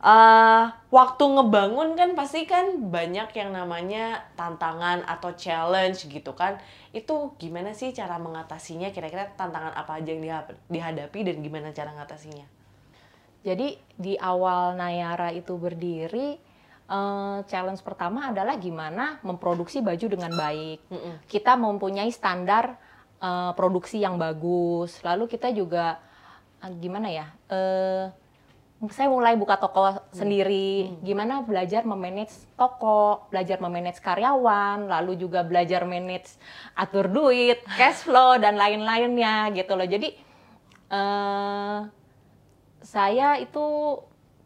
Eh, 0.05 0.64
waktu 0.93 1.25
ngebangun 1.25 1.97
kan 1.97 2.12
pasti 2.12 2.45
kan 2.45 2.76
banyak 2.93 3.33
yang 3.33 3.57
namanya 3.57 4.21
tantangan 4.37 5.00
atau 5.09 5.33
challenge 5.33 6.05
gitu 6.05 6.37
kan. 6.37 6.61
Itu 6.93 7.33
gimana 7.41 7.73
sih 7.73 7.97
cara 7.97 8.21
mengatasinya? 8.21 8.93
Kira-kira 8.93 9.33
tantangan 9.33 9.73
apa 9.73 9.97
aja 9.97 10.12
yang 10.12 10.21
diha- 10.21 10.53
dihadapi 10.69 11.19
dan 11.25 11.41
gimana 11.41 11.73
cara 11.73 11.97
mengatasinya? 11.97 12.45
Jadi 13.45 13.76
di 13.97 14.17
awal 14.21 14.76
Nayara 14.76 15.33
itu 15.33 15.57
berdiri, 15.57 16.37
eh, 16.88 17.38
challenge 17.49 17.83
pertama 17.85 18.33
adalah 18.33 18.57
gimana 18.59 19.19
memproduksi 19.23 19.81
baju 19.81 20.07
dengan 20.09 20.33
baik. 20.35 20.79
Mm-mm. 20.91 21.14
Kita 21.29 21.57
mempunyai 21.57 22.11
standar 22.12 22.76
eh, 23.21 23.53
produksi 23.57 24.00
yang 24.00 24.21
bagus. 24.21 25.00
Lalu 25.05 25.29
kita 25.29 25.53
juga 25.53 26.00
eh, 26.61 26.73
gimana 26.81 27.09
ya? 27.09 27.26
eh, 27.49 28.07
saya 28.91 29.09
mulai 29.09 29.33
buka 29.38 29.57
toko 29.57 29.97
sendiri, 30.12 31.00
gimana 31.00 31.41
belajar 31.41 31.88
memanage 31.88 32.35
toko, 32.53 33.25
belajar 33.33 33.57
memanage 33.57 33.97
karyawan, 34.03 34.91
lalu 34.91 35.17
juga 35.17 35.41
belajar 35.41 35.88
manage 35.88 36.37
atur 36.76 37.09
duit, 37.09 37.64
cash 37.81 38.05
flow 38.05 38.37
dan 38.37 38.61
lain-lainnya 38.61 39.57
gitu 39.57 39.73
loh. 39.73 39.88
Jadi 39.88 40.09
eh 40.93 41.79
saya 42.85 43.41
itu 43.41 43.64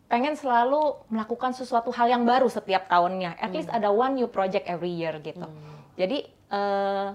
pengen 0.09 0.35
selalu 0.35 1.05
melakukan 1.13 1.53
sesuatu 1.53 1.93
hal 1.93 2.09
yang 2.09 2.25
baru 2.25 2.49
setiap 2.49 2.89
tahunnya. 2.89 3.37
At 3.37 3.53
least 3.53 3.69
ada 3.69 3.93
one 3.93 4.17
new 4.17 4.29
project 4.29 4.65
every 4.67 4.93
year 4.93 5.15
gitu. 5.21 5.45
Jadi 6.01 6.25
eh 6.49 7.09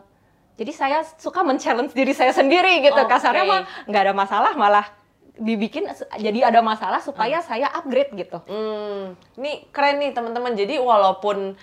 jadi 0.54 0.70
saya 0.70 1.02
suka 1.18 1.42
men-challenge 1.42 1.98
diri 1.98 2.14
saya 2.14 2.30
sendiri 2.30 2.86
gitu. 2.86 3.02
Oke. 3.02 3.10
Kasarnya 3.10 3.44
mah 3.50 3.62
nggak 3.90 4.02
ada 4.06 4.14
masalah, 4.14 4.54
malah 4.54 4.86
dibikin 5.34 5.90
jadi 6.22 6.54
ada 6.54 6.62
masalah 6.62 7.02
supaya 7.02 7.42
saya 7.42 7.66
upgrade 7.74 8.14
gitu. 8.14 8.38
Hmm, 8.46 9.18
ini 9.42 9.66
keren 9.74 9.98
nih 9.98 10.14
teman-teman. 10.14 10.54
Jadi 10.54 10.78
walaupun 10.78 11.58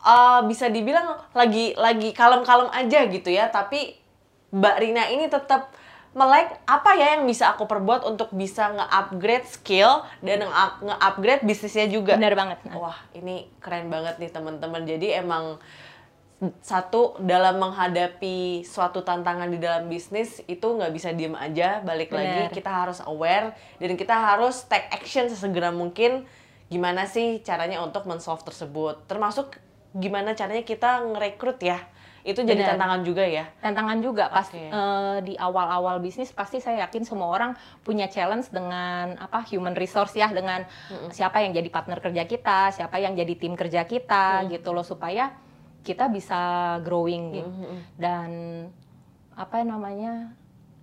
uh, 0.00 0.40
bisa 0.48 0.72
dibilang 0.72 1.20
lagi 1.36 1.76
lagi 1.76 2.16
kalem-kalem 2.16 2.72
aja 2.72 3.04
gitu 3.12 3.28
ya, 3.28 3.52
tapi 3.52 4.00
Mbak 4.48 4.76
Rina 4.80 5.04
ini 5.12 5.28
tetap 5.28 5.68
melek 6.18 6.50
apa 6.66 6.98
ya 6.98 7.14
yang 7.14 7.22
bisa 7.30 7.54
aku 7.54 7.70
perbuat 7.70 8.02
untuk 8.02 8.34
bisa 8.34 8.74
nge-upgrade 8.74 9.46
skill 9.46 10.02
dan 10.18 10.42
nge- 10.42 10.78
nge-upgrade 10.82 11.42
bisnisnya 11.46 11.86
juga. 11.86 12.18
Benar 12.18 12.34
banget. 12.34 12.58
Nah, 12.66 12.74
Wah, 12.82 12.98
ini 13.14 13.46
keren 13.62 13.86
banget 13.86 14.18
nih 14.18 14.34
teman-teman. 14.34 14.82
Jadi 14.82 15.14
emang 15.14 15.62
satu 16.62 17.18
dalam 17.18 17.58
menghadapi 17.58 18.62
suatu 18.62 19.02
tantangan 19.02 19.50
di 19.50 19.58
dalam 19.58 19.90
bisnis 19.90 20.42
itu 20.50 20.66
nggak 20.66 20.90
bisa 20.90 21.14
diem 21.14 21.38
aja. 21.38 21.82
Balik 21.86 22.10
lagi 22.10 22.50
Benar. 22.50 22.54
kita 22.54 22.70
harus 22.70 22.98
aware 23.06 23.54
dan 23.78 23.94
kita 23.94 24.14
harus 24.14 24.66
take 24.66 24.90
action 24.90 25.30
sesegera 25.30 25.70
mungkin. 25.70 26.26
Gimana 26.68 27.06
sih 27.06 27.40
caranya 27.46 27.80
untuk 27.80 28.10
men-solve 28.10 28.42
tersebut? 28.42 29.06
Termasuk 29.06 29.54
gimana 29.94 30.34
caranya 30.34 30.66
kita 30.66 31.00
ngerekrut 31.14 31.62
ya? 31.62 31.78
Itu 32.28 32.44
jadi 32.44 32.60
Benar. 32.60 32.76
tantangan 32.76 33.00
juga 33.08 33.24
ya. 33.24 33.48
tantangan 33.64 33.98
juga 34.04 34.28
pas 34.28 34.44
eh, 34.52 35.18
di 35.24 35.32
awal-awal 35.40 35.96
bisnis 36.04 36.28
pasti 36.28 36.60
saya 36.60 36.84
yakin 36.84 37.08
semua 37.08 37.32
orang 37.32 37.56
punya 37.80 38.04
challenge 38.12 38.52
dengan 38.52 39.16
apa 39.16 39.40
human 39.48 39.72
resource 39.72 40.12
ya 40.12 40.28
dengan 40.28 40.68
siapa 41.08 41.40
yang 41.40 41.56
jadi 41.56 41.72
partner 41.72 42.04
kerja 42.04 42.28
kita, 42.28 42.76
siapa 42.76 43.00
yang 43.00 43.16
jadi 43.16 43.32
tim 43.32 43.56
kerja 43.56 43.88
kita 43.88 44.44
gitu 44.52 44.76
loh 44.76 44.84
supaya 44.84 45.32
kita 45.80 46.12
bisa 46.12 46.40
growing 46.84 47.40
gitu. 47.40 47.50
Dan 47.96 48.30
apa 49.32 49.64
namanya? 49.64 50.36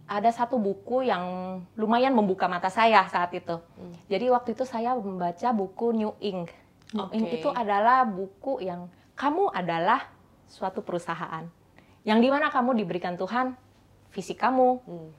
Ada 0.06 0.30
satu 0.46 0.62
buku 0.62 1.02
yang 1.06 1.26
lumayan 1.74 2.14
membuka 2.14 2.46
mata 2.46 2.70
saya 2.70 3.06
saat 3.10 3.34
itu. 3.34 3.58
Jadi 4.06 4.30
waktu 4.30 4.54
itu 4.54 4.62
saya 4.66 4.94
membaca 4.94 5.50
buku 5.54 5.94
New 5.94 6.14
Ink. 6.22 6.50
New 6.94 7.10
Ink 7.10 7.42
itu 7.42 7.50
adalah 7.50 8.06
buku 8.06 8.62
yang 8.62 8.86
kamu 9.18 9.50
adalah 9.50 10.15
suatu 10.48 10.82
perusahaan. 10.82 11.48
Yang 12.06 12.20
di 12.22 12.30
mana 12.30 12.54
kamu 12.54 12.78
diberikan 12.78 13.18
Tuhan 13.18 13.58
fisik 14.14 14.40
kamu, 14.40 14.80
Hmm. 14.86 15.10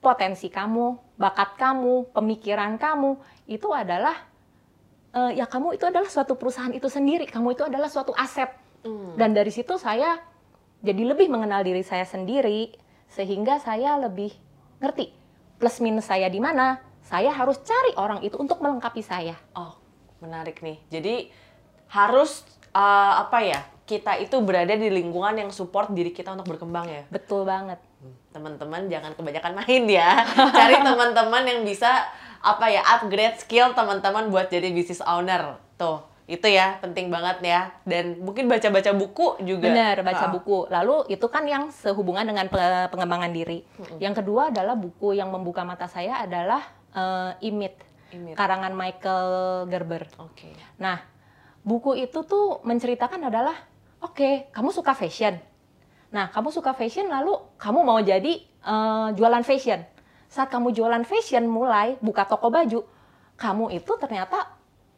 potensi 0.00 0.48
kamu, 0.48 1.18
bakat 1.18 1.58
kamu, 1.58 2.14
pemikiran 2.14 2.78
kamu 2.78 3.18
itu 3.50 3.68
adalah 3.74 4.14
eh, 5.16 5.40
ya 5.40 5.48
kamu 5.48 5.80
itu 5.80 5.88
adalah 5.88 6.06
suatu 6.06 6.36
perusahaan 6.36 6.72
itu 6.72 6.92
sendiri, 6.92 7.24
kamu 7.24 7.56
itu 7.56 7.64
adalah 7.64 7.88
suatu 7.88 8.12
aset. 8.12 8.52
Hmm. 8.84 9.16
Dan 9.16 9.32
dari 9.32 9.48
situ 9.48 9.80
saya 9.80 10.20
jadi 10.84 11.02
lebih 11.08 11.32
mengenal 11.32 11.64
diri 11.64 11.80
saya 11.80 12.04
sendiri 12.04 12.76
sehingga 13.08 13.56
saya 13.58 13.96
lebih 13.96 14.30
ngerti 14.78 15.10
plus 15.56 15.80
minus 15.80 16.06
saya 16.08 16.28
di 16.28 16.38
mana. 16.38 16.84
Saya 17.06 17.30
harus 17.30 17.62
cari 17.62 17.94
orang 17.94 18.18
itu 18.26 18.34
untuk 18.34 18.58
melengkapi 18.58 18.98
saya. 18.98 19.38
Oh, 19.54 19.78
menarik 20.18 20.58
nih. 20.58 20.82
Jadi 20.90 21.30
harus 21.86 22.42
uh, 22.74 23.22
apa 23.22 23.38
ya? 23.46 23.62
Kita 23.86 24.18
itu 24.18 24.34
berada 24.40 24.74
di 24.74 24.90
lingkungan 24.90 25.34
yang 25.36 25.48
support 25.48 25.88
diri 25.88 26.10
kita 26.10 26.34
untuk 26.34 26.46
berkembang 26.48 26.84
ya. 26.84 27.02
Betul 27.06 27.42
banget. 27.42 27.78
Teman-teman 28.28 28.86
jangan 28.86 29.14
kebanyakan 29.14 29.52
main 29.56 29.84
ya. 29.86 30.26
Cari 30.58 30.76
teman-teman 30.76 31.42
yang 31.42 31.60
bisa 31.62 32.02
apa 32.38 32.66
ya? 32.66 32.82
upgrade 32.84 33.38
skill 33.38 33.72
teman-teman 33.72 34.28
buat 34.28 34.46
jadi 34.46 34.68
business 34.68 35.00
owner. 35.00 35.54
Tuh, 35.74 35.98
itu 36.26 36.44
ya 36.44 36.76
penting 36.78 37.08
banget 37.08 37.38
ya. 37.40 37.60
Dan 37.82 38.18
mungkin 38.20 38.46
baca-baca 38.46 38.90
buku 38.90 39.38
juga. 39.40 39.66
Benar, 39.66 40.02
baca 40.02 40.24
Ah. 40.24 40.30
buku. 40.30 40.66
Lalu 40.66 40.96
itu 41.08 41.26
kan 41.26 41.46
yang 41.46 41.70
sehubungan 41.70 42.22
dengan 42.22 42.46
pe- 42.46 42.90
pengembangan 42.90 43.30
diri. 43.30 43.62
Yang 43.96 44.20
kedua 44.20 44.50
adalah 44.50 44.74
buku 44.74 45.12
yang 45.12 45.30
membuka 45.30 45.62
mata 45.62 45.86
saya 45.86 46.20
adalah 46.20 46.60
eh, 46.90 47.32
Imit, 47.44 47.76
Imit. 48.10 48.34
karangan 48.34 48.72
Michael 48.72 49.30
Gerber. 49.66 50.08
Oke. 50.18 50.48
Nah, 50.76 50.96
buku 51.60 51.92
itu 51.94 52.22
tuh 52.22 52.60
menceritakan 52.62 53.20
adalah, 53.22 53.52
oke, 54.06 54.30
kamu 54.54 54.70
suka 54.70 54.94
fashion. 54.94 55.34
Nah, 56.14 56.30
kamu 56.30 56.54
suka 56.54 56.70
fashion 56.72 57.10
lalu 57.10 57.34
kamu 57.58 57.82
mau 57.82 57.98
jadi 57.98 58.38
eh, 58.46 59.08
jualan 59.18 59.42
fashion. 59.42 59.82
Saat 60.30 60.50
kamu 60.54 60.70
jualan 60.74 61.02
fashion 61.02 61.46
mulai 61.50 61.98
buka 61.98 62.26
toko 62.26 62.48
baju, 62.48 62.86
kamu 63.34 63.74
itu 63.74 63.92
ternyata 63.98 64.46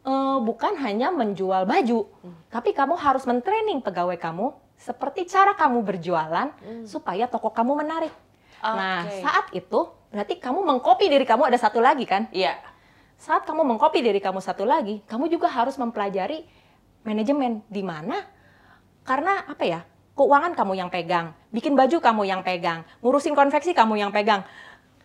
eh, 0.04 0.38
bukan 0.44 0.76
hanya 0.84 1.08
menjual 1.08 1.64
baju, 1.64 2.06
tapi 2.52 2.76
kamu 2.76 2.94
harus 3.00 3.24
mentraining 3.24 3.80
pegawai 3.80 4.20
kamu 4.20 4.52
seperti 4.78 5.26
cara 5.26 5.58
kamu 5.58 5.82
berjualan 5.82 6.54
supaya 6.86 7.26
toko 7.26 7.50
kamu 7.50 7.82
menarik. 7.82 8.14
Nah, 8.62 9.06
Oke. 9.06 9.22
saat 9.26 9.46
itu 9.54 9.80
berarti 10.14 10.38
kamu 10.38 10.62
mengcopy 10.62 11.10
diri 11.10 11.26
kamu 11.26 11.50
ada 11.50 11.58
satu 11.58 11.82
lagi 11.82 12.06
kan? 12.06 12.30
Iya. 12.30 12.54
saat 13.18 13.42
kamu 13.42 13.66
mengcopy 13.66 13.98
diri 13.98 14.22
kamu 14.22 14.38
satu 14.38 14.62
lagi, 14.62 15.02
kamu 15.10 15.26
juga 15.26 15.50
harus 15.50 15.74
mempelajari 15.74 16.46
manajemen 17.02 17.66
di 17.66 17.82
mana 17.82 18.22
karena 19.08 19.48
apa 19.48 19.64
ya? 19.64 19.80
Keuangan 20.12 20.52
kamu 20.52 20.74
yang 20.76 20.90
pegang, 20.92 21.30
bikin 21.48 21.72
baju 21.72 21.96
kamu 22.02 22.22
yang 22.26 22.42
pegang, 22.42 22.82
ngurusin 23.00 23.32
konveksi 23.32 23.70
kamu 23.72 23.96
yang 24.02 24.10
pegang. 24.12 24.42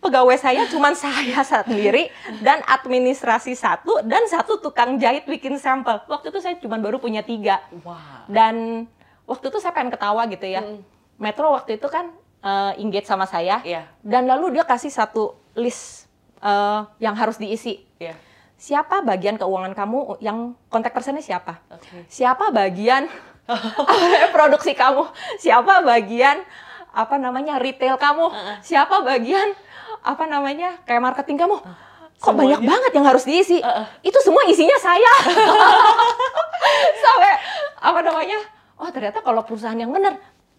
Pegawai 0.02 0.36
saya 0.36 0.68
cuma 0.68 0.92
saya 1.00 1.40
sendiri 1.40 2.12
dan 2.44 2.60
administrasi 2.66 3.56
satu 3.56 4.04
dan 4.04 4.26
satu 4.28 4.60
tukang 4.60 5.00
jahit 5.00 5.24
bikin 5.24 5.56
sampel. 5.56 6.02
Waktu 6.04 6.28
itu 6.28 6.38
saya 6.44 6.60
cuma 6.60 6.76
baru 6.76 7.00
punya 7.00 7.24
tiga 7.24 7.64
Wah. 7.80 8.28
dan 8.28 8.84
waktu 9.24 9.48
itu 9.48 9.58
saya 9.62 9.72
pengen 9.72 9.94
ketawa 9.94 10.28
gitu 10.28 10.44
ya. 10.44 10.60
Metro 11.16 11.54
waktu 11.54 11.78
itu 11.80 11.86
kan 11.88 12.10
eh, 12.44 12.72
engage 12.82 13.06
sama 13.08 13.24
saya 13.24 13.62
Iya. 13.64 13.88
dan 14.04 14.28
lalu 14.28 14.58
dia 14.58 14.66
kasih 14.66 14.92
satu 14.92 15.32
list 15.56 16.10
eh, 16.44 16.80
yang 17.00 17.16
harus 17.16 17.38
diisi 17.40 17.80
Iya. 17.96 18.12
siapa 18.58 19.00
bagian 19.00 19.38
keuangan 19.40 19.72
kamu 19.72 20.18
yang 20.20 20.52
kontak 20.68 20.92
personnya 20.92 21.22
siapa? 21.24 21.62
Oke. 21.72 22.04
Siapa 22.10 22.52
bagian 22.52 23.08
produksi 24.34 24.72
kamu? 24.72 25.04
Siapa 25.40 25.84
bagian 25.84 26.40
apa 26.94 27.16
namanya 27.18 27.58
retail 27.58 27.98
kamu? 27.98 28.30
Siapa 28.62 29.02
bagian 29.02 29.52
apa 30.04 30.24
namanya 30.24 30.80
kayak 30.88 31.02
marketing 31.02 31.36
kamu? 31.40 31.56
Kok 32.20 32.32
Semuanya? 32.32 32.56
banyak 32.56 32.62
banget 32.64 32.90
yang 32.96 33.06
harus 33.06 33.24
diisi? 33.26 33.58
Uh-uh. 33.60 33.86
Itu 34.00 34.16
semua 34.24 34.46
isinya 34.48 34.78
saya. 34.80 35.12
Sampai 37.02 37.32
apa 37.82 38.00
namanya? 38.00 38.38
Oh 38.80 38.88
ternyata 38.88 39.20
kalau 39.20 39.44
perusahaan 39.44 39.76
yang 39.76 39.92
benar 39.92 40.16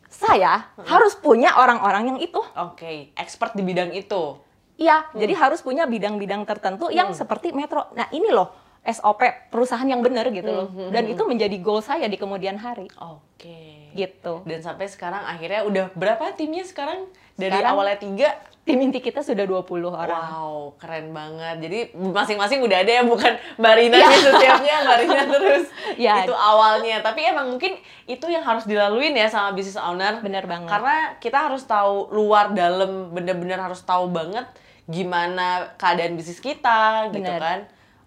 saya 0.07 0.71
harus 0.85 1.17
punya 1.17 1.57
orang-orang 1.57 2.15
yang 2.15 2.19
itu. 2.21 2.39
Oke, 2.55 3.11
expert 3.17 3.57
di 3.57 3.63
bidang 3.65 3.91
itu. 3.91 4.39
Iya, 4.75 5.07
jadi 5.15 5.31
harus 5.39 5.63
punya 5.63 5.87
bidang-bidang 5.87 6.43
tertentu 6.43 6.91
yang 6.91 7.15
seperti 7.15 7.55
Metro. 7.55 7.95
Nah, 7.95 8.11
ini 8.11 8.27
loh 8.27 8.64
SOP 8.85 9.21
perusahaan 9.49 9.85
yang 9.85 9.99
benar 9.99 10.29
gitu 10.29 10.47
loh. 10.47 10.67
Dan 10.89 11.09
itu 11.09 11.25
menjadi 11.25 11.57
goal 11.57 11.81
saya 11.81 12.05
di 12.05 12.15
kemudian 12.15 12.55
hari. 12.55 12.85
Oke. 12.95 13.89
Gitu. 13.91 14.33
Dan 14.45 14.59
sampai 14.61 14.85
sekarang 14.85 15.25
akhirnya 15.25 15.65
udah 15.65 15.85
berapa 15.91 16.31
timnya 16.33 16.61
sekarang? 16.61 17.09
Dari 17.35 17.51
Sekarang- 17.51 17.73
awalnya 17.73 17.97
tiga. 17.97 18.29
Tim 18.65 18.81
inti 18.81 18.97
kita 18.97 19.21
sudah 19.21 19.45
20 19.45 19.93
orang. 19.93 20.09
Wow, 20.09 20.73
keren 20.81 21.13
banget. 21.13 21.61
Jadi 21.61 21.79
masing-masing 21.93 22.65
udah 22.65 22.81
ada 22.81 22.91
ya, 22.91 23.03
bukan 23.05 23.37
Mbak 23.61 23.73
Rina 23.77 23.97
nih 24.01 24.21
setiapnya, 24.25 24.75
Mbak 24.81 24.97
Rina 25.05 25.21
terus. 25.37 25.65
Iya. 25.93 26.25
Itu 26.25 26.33
awalnya. 26.33 26.97
Tapi 27.05 27.29
emang 27.29 27.53
mungkin 27.53 27.77
itu 28.05 28.25
yang 28.25 28.41
harus 28.41 28.65
dilaluin 28.65 29.13
ya 29.13 29.29
sama 29.29 29.53
business 29.53 29.77
owner. 29.77 30.17
Bener 30.17 30.49
banget. 30.49 30.65
Karena 30.65 31.13
kita 31.21 31.45
harus 31.45 31.61
tahu 31.61 32.09
luar 32.09 32.57
dalam, 32.57 33.13
bener-bener 33.13 33.61
harus 33.61 33.85
tahu 33.85 34.09
banget 34.09 34.49
gimana 34.89 35.73
keadaan 35.77 36.17
bisnis 36.17 36.37
kita 36.37 37.09
gitu 37.09 37.21
Bener. 37.21 37.37
kan. 37.37 37.59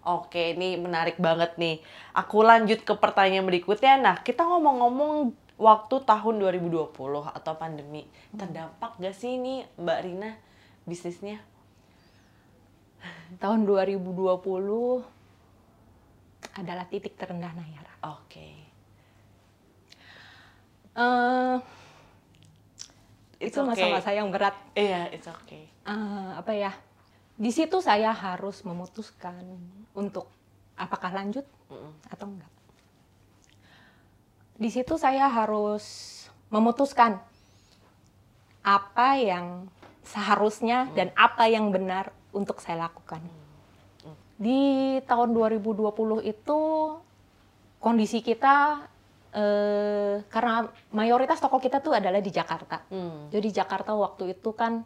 Oke, 0.07 0.55
ini 0.55 0.79
menarik 0.79 1.19
banget 1.19 1.59
nih. 1.59 1.83
Aku 2.15 2.39
lanjut 2.39 2.87
ke 2.87 2.93
pertanyaan 2.95 3.43
berikutnya. 3.43 3.99
Nah, 3.99 4.15
kita 4.23 4.47
ngomong-ngomong 4.47 5.35
waktu 5.59 5.95
tahun 6.07 6.39
2020 6.39 6.95
atau 7.35 7.53
pandemi, 7.59 8.07
terdampak 8.31 8.95
gak 8.95 9.11
sih 9.11 9.35
ini 9.35 9.67
Mbak 9.75 9.99
Rina 10.07 10.31
bisnisnya? 10.87 11.43
Tahun 13.43 13.59
2020 13.67 15.03
adalah 16.55 16.85
titik 16.87 17.19
terendah 17.19 17.51
Nayara. 17.51 17.93
Oke. 18.15 18.49
Eh, 20.95 21.55
It's 23.39 23.55
itu 23.55 23.59
okay. 23.63 23.71
masa-masa 23.71 24.11
yang 24.11 24.27
berat. 24.31 24.55
Iya, 24.75 25.07
it's 25.15 25.27
okay. 25.27 25.71
Eh, 25.87 26.29
apa 26.35 26.51
ya? 26.51 26.71
Di 27.39 27.55
situ 27.55 27.79
saya 27.79 28.11
harus 28.11 28.67
memutuskan 28.67 29.39
untuk 29.95 30.27
apakah 30.75 31.15
lanjut 31.15 31.47
atau 32.11 32.27
enggak. 32.27 32.51
Di 34.59 34.67
situ 34.67 34.99
saya 34.99 35.31
harus 35.31 36.27
memutuskan 36.51 37.15
apa 38.59 39.15
yang 39.15 39.71
seharusnya 40.03 40.91
dan 40.91 41.15
apa 41.15 41.47
yang 41.47 41.71
benar 41.71 42.11
untuk 42.35 42.59
saya 42.59 42.91
lakukan. 42.91 43.23
Di 44.35 44.99
tahun 45.07 45.31
2020 45.31 46.27
itu 46.27 46.59
kondisi 47.79 48.19
kita 48.19 48.83
eh, 49.31 50.15
karena 50.27 50.67
mayoritas 50.91 51.39
toko 51.39 51.55
kita 51.55 51.79
tuh 51.79 51.95
adalah 51.95 52.19
di 52.19 52.31
Jakarta. 52.35 52.83
Hmm. 52.91 53.31
Jadi 53.31 53.47
Jakarta 53.55 53.95
waktu 53.95 54.35
itu 54.35 54.51
kan 54.51 54.83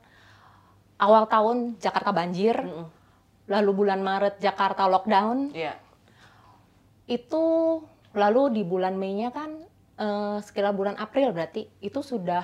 awal 1.04 1.28
tahun 1.28 1.76
Jakarta 1.84 2.16
banjir, 2.16 2.56
Mm-mm. 2.56 2.88
lalu 3.52 3.72
bulan 3.76 4.00
Maret 4.00 4.40
Jakarta 4.40 4.88
lockdown, 4.88 5.52
Iya. 5.52 5.76
itu 7.12 7.44
lalu 8.16 8.56
di 8.56 8.64
bulan 8.64 8.96
Mei-nya 8.96 9.36
kan 9.36 9.60
eh, 9.94 10.38
sekitar 10.42 10.74
bulan 10.74 10.98
April 10.98 11.36
berarti 11.36 11.70
itu 11.78 12.00
sudah 12.02 12.42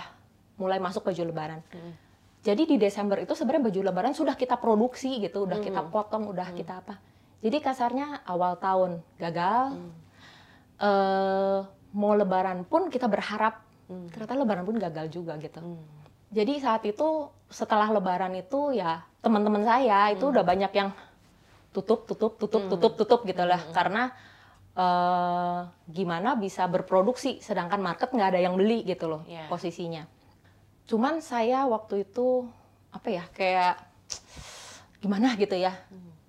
mulai 0.60 0.78
masuk 0.78 1.08
baju 1.08 1.24
lebaran. 1.26 1.64
Mm. 1.74 1.94
Jadi 2.40 2.64
di 2.70 2.76
Desember 2.78 3.18
itu 3.18 3.34
sebenarnya 3.34 3.68
baju 3.68 3.80
lebaran 3.90 4.14
sudah 4.14 4.38
kita 4.38 4.54
produksi 4.56 5.18
gitu, 5.18 5.50
udah 5.50 5.58
kita 5.58 5.82
Mm. 5.82 5.90
potong, 5.90 6.30
udah 6.30 6.52
kita 6.54 6.84
apa. 6.84 7.02
Jadi 7.42 7.58
kasarnya 7.58 8.22
awal 8.28 8.54
tahun 8.60 8.92
gagal, 9.18 9.76
Mm. 9.76 9.92
eh, 10.78 11.60
mau 11.90 12.14
lebaran 12.14 12.68
pun 12.70 12.92
kita 12.92 13.10
berharap 13.10 13.66
Mm. 13.90 14.14
ternyata 14.14 14.34
lebaran 14.38 14.64
pun 14.64 14.78
gagal 14.78 15.10
juga 15.10 15.34
gitu. 15.42 15.58
Mm. 15.58 15.80
Jadi 16.30 16.62
saat 16.62 16.86
itu 16.86 17.28
setelah 17.50 17.90
lebaran 17.90 18.38
itu 18.38 18.72
ya 18.72 19.02
teman-teman 19.20 19.66
saya 19.66 20.14
itu 20.14 20.30
udah 20.30 20.46
banyak 20.46 20.70
yang 20.72 20.90
tutup 21.70 22.06
tutup 22.06 22.38
tutup 22.38 22.62
Hmm. 22.66 22.72
tutup 22.72 22.94
tutup 22.96 23.20
gitu 23.26 23.42
lah 23.44 23.62
Hmm. 23.62 23.74
karena 23.74 24.04
eh, 24.80 25.60
gimana 25.90 26.40
bisa 26.40 26.64
berproduksi 26.64 27.42
sedangkan 27.42 27.82
market 27.82 28.10
nggak 28.10 28.32
ada 28.32 28.40
yang 28.40 28.56
beli 28.56 28.86
gitu 28.86 29.10
loh 29.10 29.22
Iya. 29.26 29.50
posisinya. 29.50 30.08
Cuman 30.88 31.20
saya 31.20 31.66
waktu 31.66 32.08
itu 32.08 32.48
apa 32.90 33.08
ya 33.10 33.24
kayak 33.30 33.76
gimana 35.00 35.36
gitu 35.36 35.54
ya 35.54 35.74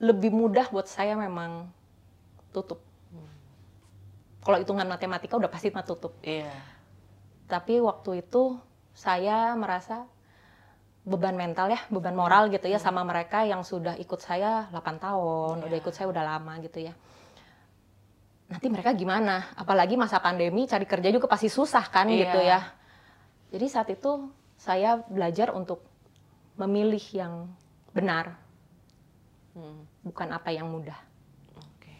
lebih 0.00 0.33
mudah 0.33 0.66
buat 0.66 0.88
saya 0.88 1.14
memang 1.14 1.69
tutup. 2.50 2.80
Kalau 4.40 4.57
hitungan 4.57 4.88
matematika 4.88 5.37
udah 5.37 5.52
pasti 5.52 5.69
mah 5.71 5.85
tutup 5.85 6.16
Iya. 6.25 6.50
tapi 7.47 7.78
waktu 7.78 8.25
itu 8.25 8.57
saya 9.00 9.57
merasa 9.57 10.04
beban 11.09 11.33
mental 11.33 11.73
ya, 11.73 11.80
beban 11.88 12.12
moral 12.12 12.52
gitu 12.52 12.69
ya 12.69 12.76
sama 12.76 13.00
mereka 13.00 13.49
yang 13.49 13.64
sudah 13.64 13.97
ikut 13.97 14.21
saya 14.21 14.69
8 14.69 15.00
tahun, 15.00 15.64
Iya. 15.64 15.66
udah 15.73 15.76
ikut 15.80 15.95
saya 15.97 16.12
udah 16.12 16.21
lama 16.37 16.61
gitu 16.61 16.85
ya. 16.85 16.92
Nanti 18.52 18.69
mereka 18.69 18.92
gimana? 18.92 19.49
Apalagi 19.57 19.97
masa 19.97 20.21
pandemi 20.21 20.69
cari 20.69 20.85
kerja 20.85 21.09
juga 21.09 21.25
pasti 21.25 21.49
susah 21.49 21.88
kan 21.88 22.12
Iya. 22.12 22.19
gitu 22.28 22.38
ya. 22.45 22.61
Jadi 23.57 23.66
saat 23.73 23.88
itu 23.88 24.28
saya 24.61 25.00
belajar 25.09 25.57
untuk 25.57 25.80
memilih 26.61 27.00
yang 27.16 27.49
benar, 27.97 28.37
Hmm. 29.57 29.88
bukan 30.04 30.28
apa 30.37 30.52
yang 30.52 30.69
mudah. 30.69 31.00
Oke. 31.57 31.97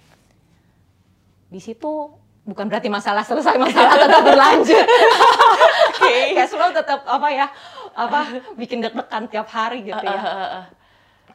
Di 1.49 1.61
situ 1.65 2.13
bukan 2.51 2.67
berarti 2.67 2.91
masalah 2.91 3.23
selesai, 3.23 3.55
masalah 3.55 3.95
tetap 3.95 4.23
berlanjut. 4.27 4.87
Oke. 5.95 6.15
cash 6.43 6.51
flow 6.51 6.75
tetap 6.75 7.07
apa 7.07 7.29
ya 7.31 7.47
apa 7.95 8.21
bikin 8.59 8.83
deg-degan 8.83 9.31
tiap 9.31 9.47
hari 9.47 9.87
gitu 9.87 10.03
ya. 10.03 10.19
Uh, 10.19 10.27
uh, 10.27 10.35
uh, 10.35 10.55
uh. 10.59 10.67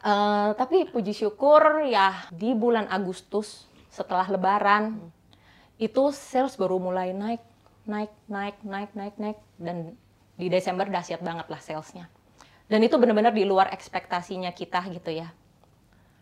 Eh, 0.06 0.48
tapi 0.54 0.86
puji 0.86 1.10
syukur 1.10 1.82
ya 1.82 2.14
di 2.30 2.54
bulan 2.54 2.86
Agustus 2.86 3.66
setelah 3.90 4.28
Lebaran 4.30 5.02
itu 5.82 6.14
sales 6.14 6.54
baru 6.54 6.78
mulai 6.78 7.10
naik 7.10 7.42
naik 7.90 8.12
naik 8.30 8.56
naik 8.62 8.90
naik 8.94 9.14
naik 9.18 9.38
dan 9.58 9.98
di 10.38 10.46
Desember 10.46 10.86
dahsyat 10.86 11.18
banget 11.26 11.50
lah 11.50 11.58
salesnya. 11.58 12.06
Dan 12.70 12.86
itu 12.86 12.94
benar-benar 13.02 13.34
di 13.34 13.42
luar 13.42 13.74
ekspektasinya 13.74 14.54
kita 14.54 14.78
gitu 14.94 15.10
ya. 15.10 15.34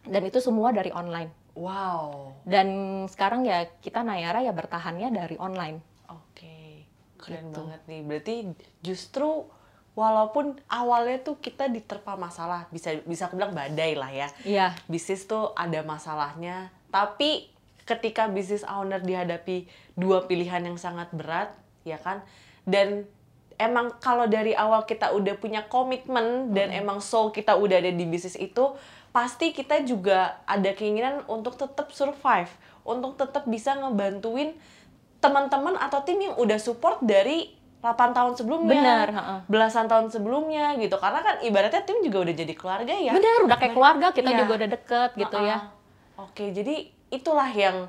Dan 0.04 0.22
itu 0.28 0.40
semua 0.40 0.72
dari 0.72 0.88
online. 0.88 1.43
Wow. 1.54 2.34
Dan 2.42 2.68
sekarang 3.06 3.46
ya 3.46 3.66
kita 3.80 4.02
Nayara 4.02 4.42
ya 4.42 4.50
bertahannya 4.50 5.10
dari 5.14 5.38
online. 5.38 5.78
Oke. 6.10 6.86
Keren 7.18 7.50
Gitu. 7.50 7.56
banget 7.56 7.80
nih. 7.86 8.00
Berarti 8.02 8.34
justru 8.82 9.46
walaupun 9.94 10.58
awalnya 10.66 11.22
tuh 11.22 11.38
kita 11.38 11.70
diterpa 11.70 12.18
masalah, 12.18 12.66
bisa 12.74 12.98
bisa 13.06 13.30
aku 13.30 13.38
bilang 13.38 13.54
badai 13.54 13.94
lah 13.94 14.10
ya. 14.10 14.28
Iya. 14.42 14.66
Bisnis 14.90 15.24
tuh 15.24 15.54
ada 15.54 15.80
masalahnya, 15.86 16.74
tapi 16.90 17.48
ketika 17.86 18.26
bisnis 18.26 18.66
owner 18.66 18.98
dihadapi 18.98 19.70
dua 19.94 20.26
pilihan 20.26 20.66
yang 20.66 20.74
sangat 20.80 21.14
berat, 21.14 21.54
ya 21.86 22.00
kan? 22.02 22.26
Dan 22.66 23.06
emang 23.54 23.94
kalau 24.02 24.26
dari 24.26 24.50
awal 24.56 24.82
kita 24.82 25.14
udah 25.14 25.38
punya 25.38 25.62
komitmen 25.70 26.50
dan 26.50 26.74
emang 26.74 26.98
soul 26.98 27.30
kita 27.30 27.54
udah 27.54 27.78
ada 27.78 27.92
di 27.94 28.02
bisnis 28.08 28.34
itu, 28.34 28.74
pasti 29.14 29.54
kita 29.54 29.86
juga 29.86 30.42
ada 30.42 30.74
keinginan 30.74 31.22
untuk 31.30 31.54
tetap 31.54 31.94
survive, 31.94 32.50
untuk 32.82 33.14
tetap 33.14 33.46
bisa 33.46 33.78
ngebantuin 33.78 34.58
teman-teman 35.22 35.78
atau 35.78 36.02
tim 36.02 36.18
yang 36.18 36.34
udah 36.34 36.58
support 36.58 36.98
dari 36.98 37.54
8 37.78 38.10
tahun 38.10 38.32
sebelumnya, 38.34 38.74
Benar, 38.74 39.08
heeh. 39.14 39.38
belasan 39.46 39.86
tahun 39.86 40.10
sebelumnya 40.10 40.74
gitu. 40.82 40.98
Karena 40.98 41.22
kan 41.22 41.38
ibaratnya 41.46 41.86
tim 41.86 42.02
juga 42.02 42.26
udah 42.26 42.34
jadi 42.34 42.54
keluarga 42.58 42.90
ya. 42.96 43.12
Benar, 43.14 43.38
udah 43.46 43.56
kayak 43.60 43.74
keluarga, 43.78 44.06
kita 44.10 44.30
Iya. 44.34 44.38
juga 44.42 44.52
udah 44.58 44.68
deket 44.74 45.10
gitu 45.14 45.36
ya. 45.38 45.58
Heeh. 45.62 45.62
Oke, 46.18 46.44
jadi 46.50 46.74
itulah 47.14 47.50
yang 47.54 47.86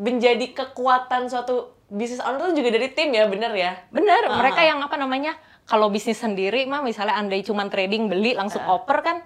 menjadi 0.00 0.56
kekuatan 0.56 1.28
suatu 1.28 1.76
bisnis 1.92 2.22
owner 2.24 2.48
itu 2.48 2.64
juga 2.64 2.80
dari 2.80 2.88
tim 2.96 3.12
ya, 3.12 3.28
bener 3.28 3.52
ya? 3.52 3.76
Bener, 3.92 4.30
Ah. 4.30 4.40
mereka 4.40 4.64
yang 4.64 4.80
apa 4.80 4.96
namanya, 4.96 5.36
kalau 5.68 5.92
bisnis 5.92 6.16
sendiri 6.16 6.64
mah 6.64 6.80
misalnya 6.80 7.18
andai 7.18 7.44
cuma 7.44 7.68
trading 7.68 8.08
beli 8.08 8.32
langsung 8.32 8.64
oper 8.64 9.04
kan, 9.04 9.18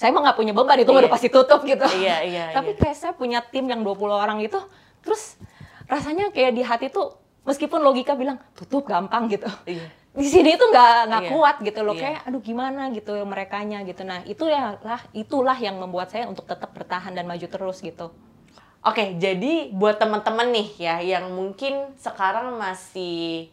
saya 0.00 0.16
mah 0.16 0.24
nggak 0.24 0.38
punya 0.40 0.56
beban 0.56 0.80
itu. 0.80 0.88
Iya. 0.88 1.00
udah 1.04 1.10
pasti 1.12 1.28
tutup 1.28 1.60
gitu. 1.68 1.84
Iya, 2.00 2.16
iya, 2.24 2.44
Tapi 2.56 2.72
iya. 2.72 2.80
kayak 2.80 2.96
saya 2.96 3.12
punya 3.12 3.44
tim 3.44 3.68
yang 3.68 3.84
20 3.84 4.00
orang 4.08 4.40
itu, 4.40 4.56
terus 5.04 5.36
rasanya 5.84 6.32
kayak 6.32 6.56
di 6.56 6.64
hati 6.64 6.88
tuh 6.88 7.20
meskipun 7.44 7.84
logika 7.84 8.16
bilang 8.16 8.40
tutup 8.56 8.88
gampang 8.88 9.28
gitu. 9.28 9.44
Iya. 9.68 9.92
Di 10.16 10.24
sini 10.24 10.56
tuh 10.56 10.72
nggak 10.72 10.96
nggak 11.12 11.22
Iya. 11.28 11.30
kuat 11.36 11.56
gitu 11.60 11.80
loh, 11.84 11.92
Iya. 11.92 12.00
kayak 12.16 12.20
aduh 12.32 12.40
gimana 12.40 12.82
gitu 12.96 13.12
merekanya 13.28 13.84
gitu. 13.84 14.00
Nah 14.08 14.24
itu 14.24 14.48
ya 14.48 14.80
lah 14.80 15.04
itulah 15.12 15.54
yang 15.60 15.76
membuat 15.76 16.08
saya 16.08 16.24
untuk 16.32 16.48
tetap 16.48 16.72
bertahan 16.72 17.12
dan 17.12 17.28
maju 17.28 17.44
terus 17.44 17.84
gitu. 17.84 18.08
Oke, 18.80 19.20
jadi 19.20 19.68
buat 19.76 20.00
teman-teman 20.00 20.48
nih 20.56 20.68
ya 20.80 20.96
yang 21.04 21.28
mungkin 21.36 21.92
sekarang 22.00 22.56
masih 22.56 23.52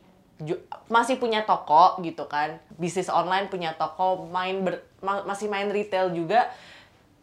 masih 0.87 1.17
punya 1.17 1.41
toko 1.43 1.97
gitu 2.05 2.29
kan, 2.29 2.61
bisnis 2.77 3.09
online 3.09 3.49
punya 3.49 3.73
toko, 3.73 4.29
main 4.29 4.61
ber- 4.61 4.85
ma- 5.01 5.25
masih 5.25 5.49
main 5.49 5.67
retail 5.69 6.13
juga. 6.13 6.49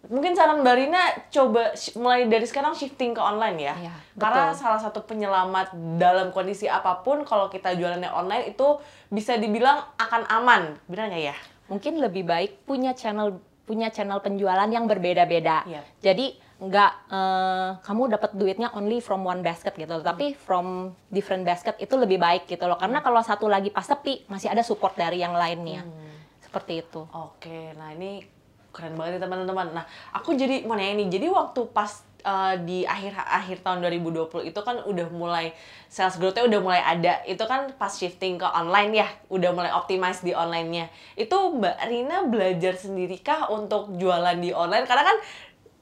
Mungkin 0.05 0.37
saran 0.37 0.61
Mbak 0.61 0.77
Rina 0.77 1.03
coba 1.33 1.73
mulai 1.97 2.29
dari 2.29 2.45
sekarang 2.45 2.77
shifting 2.77 3.17
ke 3.17 3.23
online 3.25 3.57
ya. 3.57 3.75
Karena 4.21 4.53
betul. 4.53 4.61
salah 4.61 4.77
satu 4.77 5.01
penyelamat 5.09 5.73
dalam 5.97 6.29
kondisi 6.29 6.69
apa 6.69 7.01
pun 7.01 7.25
kalau 7.25 7.49
kita 7.49 7.73
jualannya 7.73 8.13
online 8.13 8.53
itu 8.53 8.77
bisa 9.09 9.41
dibilang 9.41 9.81
akan 9.97 10.29
aman. 10.29 10.77
Benar 10.85 11.09
nggak 11.09 11.25
ya? 11.25 11.37
mungkin 11.69 12.01
lebih 12.01 12.29
baik 12.29 12.69
punya 12.69 12.93
channel 12.93 13.41
punya 13.65 13.89
channel 13.89 14.21
penjualan 14.21 14.69
yang 14.69 14.85
berbeda-beda. 14.85 15.65
Iya. 15.65 15.81
Jadi 16.05 16.37
nggak 16.63 16.93
eh, 17.11 17.69
kamu 17.83 18.15
dapat 18.15 18.31
duitnya 18.39 18.71
only 18.79 19.03
from 19.03 19.27
one 19.27 19.43
basket 19.43 19.75
gitu, 19.75 19.99
tapi 20.01 20.39
from 20.39 20.95
different 21.11 21.43
basket 21.43 21.75
itu 21.83 21.95
lebih 21.99 22.23
baik 22.23 22.47
gitu 22.47 22.65
loh. 22.65 22.79
Karena 22.79 23.03
kalau 23.03 23.19
satu 23.21 23.51
lagi 23.51 23.75
pas 23.75 23.85
sepi 23.85 24.27
masih 24.31 24.51
ada 24.51 24.63
support 24.63 24.95
dari 24.95 25.19
yang 25.19 25.35
lainnya. 25.35 25.83
Seperti 26.39 26.87
itu. 26.87 27.03
Oke, 27.11 27.75
nah 27.75 27.91
ini 27.91 28.23
keren 28.75 28.99
banget 28.99 29.23
teman-teman. 29.23 29.71
Nah, 29.71 29.85
aku 30.11 30.35
jadi 30.35 30.67
mau 30.67 30.75
nanya 30.75 30.99
nih, 30.99 31.09
jadi 31.19 31.27
waktu 31.31 31.71
pas 31.71 32.03
uh, 32.27 32.59
di 32.59 32.83
akhir 32.83 33.15
akhir 33.15 33.63
tahun 33.63 33.85
2020 33.87 34.51
itu 34.51 34.61
kan 34.65 34.83
udah 34.83 35.07
mulai 35.15 35.55
sales 35.87 36.19
growth-nya 36.19 36.49
udah 36.51 36.61
mulai 36.61 36.83
ada. 36.83 37.23
Itu 37.29 37.47
kan 37.47 37.71
pas 37.79 37.95
shifting 37.95 38.41
ke 38.41 38.49
online 38.49 39.05
ya, 39.05 39.09
udah 39.31 39.51
mulai 39.55 39.71
optimize 39.71 40.25
di 40.27 40.35
online-nya. 40.35 40.91
Itu 41.15 41.55
Mbak 41.55 41.77
Rina 41.87 42.17
belajar 42.27 42.75
sendiri 42.75 43.23
kah 43.23 43.47
untuk 43.53 43.95
jualan 43.95 44.37
di 44.43 44.51
online? 44.51 44.89
Karena 44.91 45.05
kan 45.07 45.17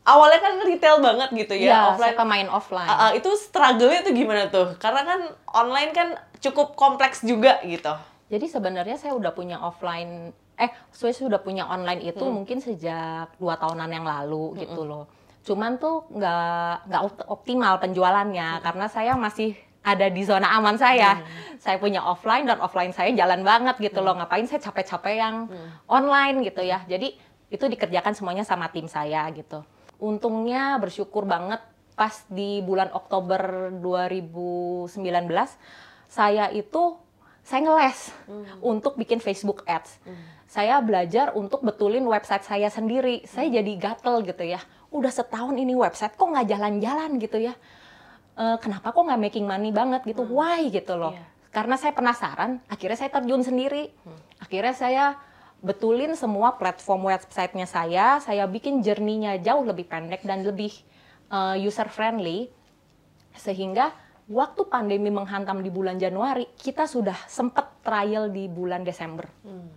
awalnya 0.03 0.41
kan 0.43 0.55
retail 0.63 0.99
banget 0.99 1.31
gitu 1.33 1.55
ya, 1.57 1.67
Iya, 1.71 1.79
offline. 1.95 2.15
suka 2.15 2.25
main 2.27 2.49
offline. 2.51 2.91
Uh, 2.91 3.03
uh, 3.07 3.11
itu 3.15 3.31
struggle-nya 3.39 4.01
tuh 4.03 4.15
gimana 4.15 4.43
tuh? 4.49 4.67
Karena 4.79 5.03
kan 5.07 5.21
online 5.55 5.91
kan 5.95 6.09
cukup 6.43 6.75
kompleks 6.75 7.23
juga 7.23 7.63
gitu. 7.63 7.95
Jadi 8.27 8.47
sebenarnya 8.49 8.97
saya 8.97 9.13
udah 9.15 9.31
punya 9.31 9.61
offline, 9.61 10.33
eh 10.57 10.71
saya 10.91 11.13
sudah 11.13 11.39
punya 11.39 11.69
online 11.69 12.03
itu 12.03 12.25
mungkin 12.25 12.59
sejak 12.59 13.37
dua 13.37 13.55
tahunan 13.57 13.91
yang 13.93 14.03
lalu 14.03 14.57
gitu 14.59 14.83
loh. 14.83 15.07
Cuman 15.43 15.77
tuh 15.77 16.07
nggak 16.09 16.89
nggak 16.89 17.03
opt- 17.03 17.27
optimal 17.29 17.77
penjualannya 17.77 18.63
karena 18.63 18.87
saya 18.89 19.15
masih 19.15 19.53
ada 19.83 20.07
di 20.07 20.23
zona 20.23 20.55
aman 20.55 20.79
saya. 20.79 21.19
Saya 21.59 21.77
punya 21.77 22.01
offline 22.01 22.47
dan 22.47 22.59
offline 22.59 22.95
saya 22.95 23.11
jalan 23.13 23.43
banget 23.43 23.77
gitu 23.83 23.99
loh. 24.01 24.15
Ngapain 24.15 24.47
saya 24.47 24.63
capek-capek 24.63 25.15
yang 25.15 25.51
online 25.87 26.47
gitu 26.47 26.63
ya. 26.63 26.83
Jadi 26.87 27.19
itu 27.53 27.65
dikerjakan 27.69 28.17
semuanya 28.17 28.43
sama 28.43 28.71
tim 28.73 28.89
saya 28.89 29.29
gitu. 29.35 29.61
Untungnya 30.03 30.83
bersyukur 30.83 31.23
banget 31.23 31.63
pas 31.95 32.27
di 32.27 32.59
bulan 32.67 32.91
Oktober 32.91 33.71
2019 33.79 34.91
saya 36.11 36.51
itu 36.51 36.99
saya 37.43 37.61
ngeles 37.67 38.11
hmm. 38.27 38.45
untuk 38.63 38.95
bikin 38.95 39.19
Facebook 39.19 39.67
Ads. 39.67 39.99
Hmm. 40.07 40.15
Saya 40.47 40.79
belajar 40.85 41.35
untuk 41.35 41.65
betulin 41.67 42.07
website 42.07 42.47
saya 42.47 42.71
sendiri. 42.71 43.23
Hmm. 43.23 43.29
Saya 43.31 43.47
jadi 43.63 43.73
gatel 43.79 44.23
gitu 44.23 44.45
ya. 44.47 44.61
Udah 44.95 45.11
setahun 45.11 45.55
ini 45.59 45.75
website 45.75 46.15
kok 46.15 46.29
nggak 46.29 46.47
jalan-jalan 46.47 47.19
gitu 47.19 47.41
ya. 47.41 47.55
E, 48.37 48.45
kenapa 48.63 48.95
kok 48.95 49.03
nggak 49.03 49.23
making 49.23 49.49
money 49.49 49.75
banget 49.75 50.07
gitu? 50.07 50.23
Hmm. 50.23 50.35
Why 50.37 50.71
gitu 50.71 50.95
loh. 50.95 51.17
Yeah. 51.17 51.27
Karena 51.53 51.77
saya 51.81 51.93
penasaran, 51.97 52.63
akhirnya 52.71 52.99
saya 53.01 53.11
terjun 53.11 53.43
sendiri. 53.43 53.91
Hmm. 54.07 54.19
Akhirnya 54.39 54.75
saya 54.77 55.05
betulin 55.63 56.19
semua 56.19 56.59
platform 56.59 57.07
websitenya 57.07 57.71
saya, 57.71 58.19
saya 58.19 58.45
bikin 58.51 58.83
journey-nya 58.83 59.39
jauh 59.39 59.63
lebih 59.63 59.87
pendek 59.87 60.27
dan 60.27 60.43
lebih 60.43 60.75
uh, 61.31 61.55
eh, 61.55 61.63
user 61.63 61.87
friendly 61.87 62.51
sehingga 63.39 63.95
waktu 64.27 64.67
pandemi 64.67 65.09
menghantam 65.09 65.63
di 65.63 65.71
bulan 65.71 65.97
Januari, 65.97 66.51
kita 66.59 66.85
sudah 66.85 67.17
sempat 67.31 67.81
trial 67.81 68.29
di 68.29 68.51
bulan 68.51 68.83
Desember. 68.83 69.25
Hmm. 69.47 69.71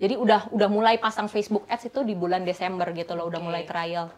Jadi 0.00 0.16
udah 0.16 0.48
udah 0.52 0.68
mulai 0.72 0.96
pasang 0.96 1.28
Facebook 1.28 1.68
Ads 1.68 1.92
itu 1.92 2.00
di 2.04 2.16
bulan 2.16 2.44
Desember 2.44 2.88
gitu 2.96 3.12
loh, 3.12 3.28
okay. 3.28 3.32
udah 3.36 3.40
mulai 3.40 3.62
trial. 3.68 4.08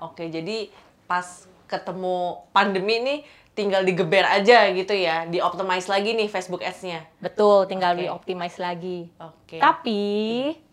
Oke, 0.00 0.28
jadi 0.28 0.68
pas 1.08 1.48
ketemu 1.64 2.44
pandemi 2.52 3.00
ini 3.00 3.16
tinggal 3.54 3.86
digeber 3.86 4.26
aja 4.26 4.66
gitu 4.74 4.92
ya, 4.94 5.24
di 5.30 5.38
optimize 5.38 5.86
lagi 5.86 6.12
nih 6.12 6.26
Facebook 6.26 6.60
Ads-nya. 6.60 7.06
Betul, 7.22 7.70
tinggal 7.70 7.94
okay. 7.94 8.00
di 8.02 8.06
optimize 8.10 8.58
lagi. 8.58 9.06
Oke. 9.22 9.56
Okay. 9.56 9.60
Tapi 9.62 10.02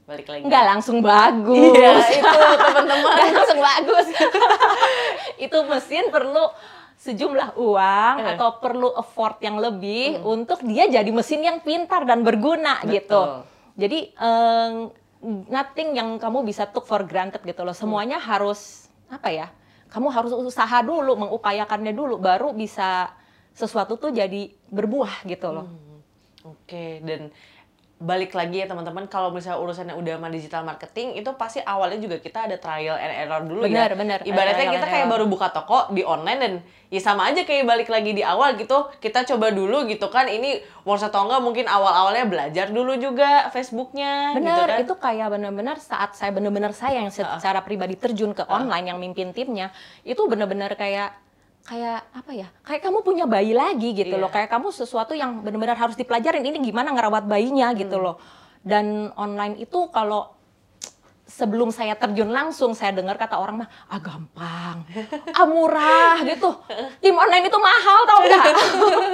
balik 0.10 0.28
lagi. 0.28 0.44
Nggak 0.50 0.66
langsung 0.66 0.98
bagus. 1.00 1.78
Iya, 1.78 1.94
itu 2.10 2.40
teman-teman. 2.58 3.12
Nggak 3.16 3.30
langsung 3.38 3.60
bagus. 3.62 4.06
itu 5.46 5.58
mesin 5.70 6.06
perlu 6.10 6.46
sejumlah 7.02 7.58
uang 7.58 8.16
uh. 8.22 8.30
atau 8.36 8.62
perlu 8.62 8.94
effort 8.98 9.42
yang 9.42 9.58
lebih 9.58 10.22
uh. 10.22 10.34
untuk 10.34 10.62
dia 10.66 10.90
jadi 10.90 11.08
mesin 11.14 11.42
yang 11.42 11.58
pintar 11.62 12.04
dan 12.04 12.26
berguna 12.26 12.82
Betul. 12.82 12.94
gitu. 12.98 13.22
Jadi 13.78 14.00
um, 14.18 14.74
nothing 15.50 15.98
yang 15.98 16.18
kamu 16.18 16.44
bisa 16.46 16.66
took 16.70 16.90
for 16.90 17.06
granted 17.06 17.42
gitu 17.46 17.62
loh. 17.62 17.78
Semuanya 17.78 18.18
hmm. 18.18 18.28
harus 18.28 18.90
apa 19.08 19.30
ya? 19.30 19.48
Kamu 19.92 20.08
harus 20.10 20.32
usaha 20.32 20.80
dulu, 20.80 21.20
mengupayakannya 21.20 21.92
dulu, 21.92 22.16
baru 22.18 22.56
bisa 22.56 23.12
sesuatu 23.52 24.00
tuh 24.00 24.16
jadi 24.16 24.48
berbuah 24.72 25.28
gitu 25.28 25.52
loh. 25.52 25.68
Hmm. 25.68 26.00
Oke, 26.42 26.66
okay. 26.66 26.92
dan 27.06 27.30
balik 28.02 28.34
lagi 28.34 28.66
ya 28.66 28.66
teman-teman 28.66 29.06
kalau 29.06 29.30
misalnya 29.30 29.62
urusannya 29.62 29.94
udah 29.94 30.18
sama 30.18 30.34
digital 30.34 30.66
marketing 30.66 31.22
itu 31.22 31.30
pasti 31.38 31.62
awalnya 31.62 32.02
juga 32.02 32.18
kita 32.18 32.50
ada 32.50 32.58
trial 32.58 32.98
and 32.98 33.14
error 33.14 33.46
dulu 33.46 33.62
bener, 33.70 33.94
ya. 33.94 33.98
Bener, 33.98 34.20
Ibaratnya 34.26 34.74
kita 34.74 34.88
kayak 34.90 35.06
baru 35.06 35.30
buka 35.30 35.54
toko 35.54 35.94
di 35.94 36.02
online 36.02 36.40
dan 36.42 36.54
ya 36.90 36.98
sama 36.98 37.30
aja 37.30 37.46
kayak 37.46 37.70
balik 37.70 37.94
lagi 37.94 38.18
di 38.18 38.26
awal 38.26 38.58
gitu. 38.58 38.90
Kita 38.98 39.22
coba 39.30 39.54
dulu 39.54 39.86
gitu 39.86 40.10
kan 40.10 40.26
ini 40.26 40.66
worth 40.82 41.06
atau 41.06 41.30
enggak 41.30 41.46
mungkin 41.46 41.66
awal-awalnya 41.70 42.26
belajar 42.26 42.74
dulu 42.74 42.98
juga 42.98 43.54
Facebooknya 43.54 44.34
bener, 44.34 44.50
gitu 44.50 44.62
kan. 44.66 44.78
itu 44.82 44.94
kayak 44.98 45.28
bener-bener 45.38 45.78
saat 45.78 46.18
saya 46.18 46.34
bener-bener 46.34 46.74
saya 46.74 47.06
yang 47.06 47.14
secara 47.14 47.62
uh. 47.62 47.66
pribadi 47.66 47.94
terjun 48.02 48.34
ke 48.34 48.42
uh. 48.50 48.50
online 48.50 48.90
yang 48.90 48.98
mimpin 48.98 49.30
timnya 49.30 49.70
itu 50.02 50.26
bener-bener 50.26 50.74
kayak 50.74 51.14
kayak 51.62 52.02
apa 52.12 52.32
ya 52.34 52.48
kayak 52.66 52.82
kamu 52.82 53.00
punya 53.06 53.26
bayi 53.30 53.54
lagi 53.54 53.94
gitu 53.94 54.18
yeah. 54.18 54.22
loh 54.22 54.32
kayak 54.34 54.50
kamu 54.50 54.74
sesuatu 54.74 55.14
yang 55.14 55.46
benar-benar 55.46 55.78
harus 55.78 55.94
dipelajarin 55.94 56.42
ini 56.42 56.58
gimana 56.62 56.90
ngerawat 56.90 57.30
bayinya 57.30 57.70
gitu 57.78 58.02
hmm. 58.02 58.06
loh 58.06 58.16
dan 58.66 59.10
online 59.18 59.62
itu 59.62 59.90
kalau 59.94 60.34
sebelum 61.32 61.72
saya 61.72 61.96
terjun 61.96 62.28
langsung 62.28 62.76
saya 62.76 62.92
dengar 62.92 63.16
kata 63.16 63.40
orang 63.40 63.64
mah 63.64 63.70
ah 63.88 64.00
gampang 64.04 64.84
ah 65.32 65.48
murah 65.48 66.20
gitu 66.30 66.50
tim 67.00 67.16
online 67.16 67.48
itu 67.48 67.58
mahal 67.62 68.00
tau 68.04 68.20
nggak 68.26 68.46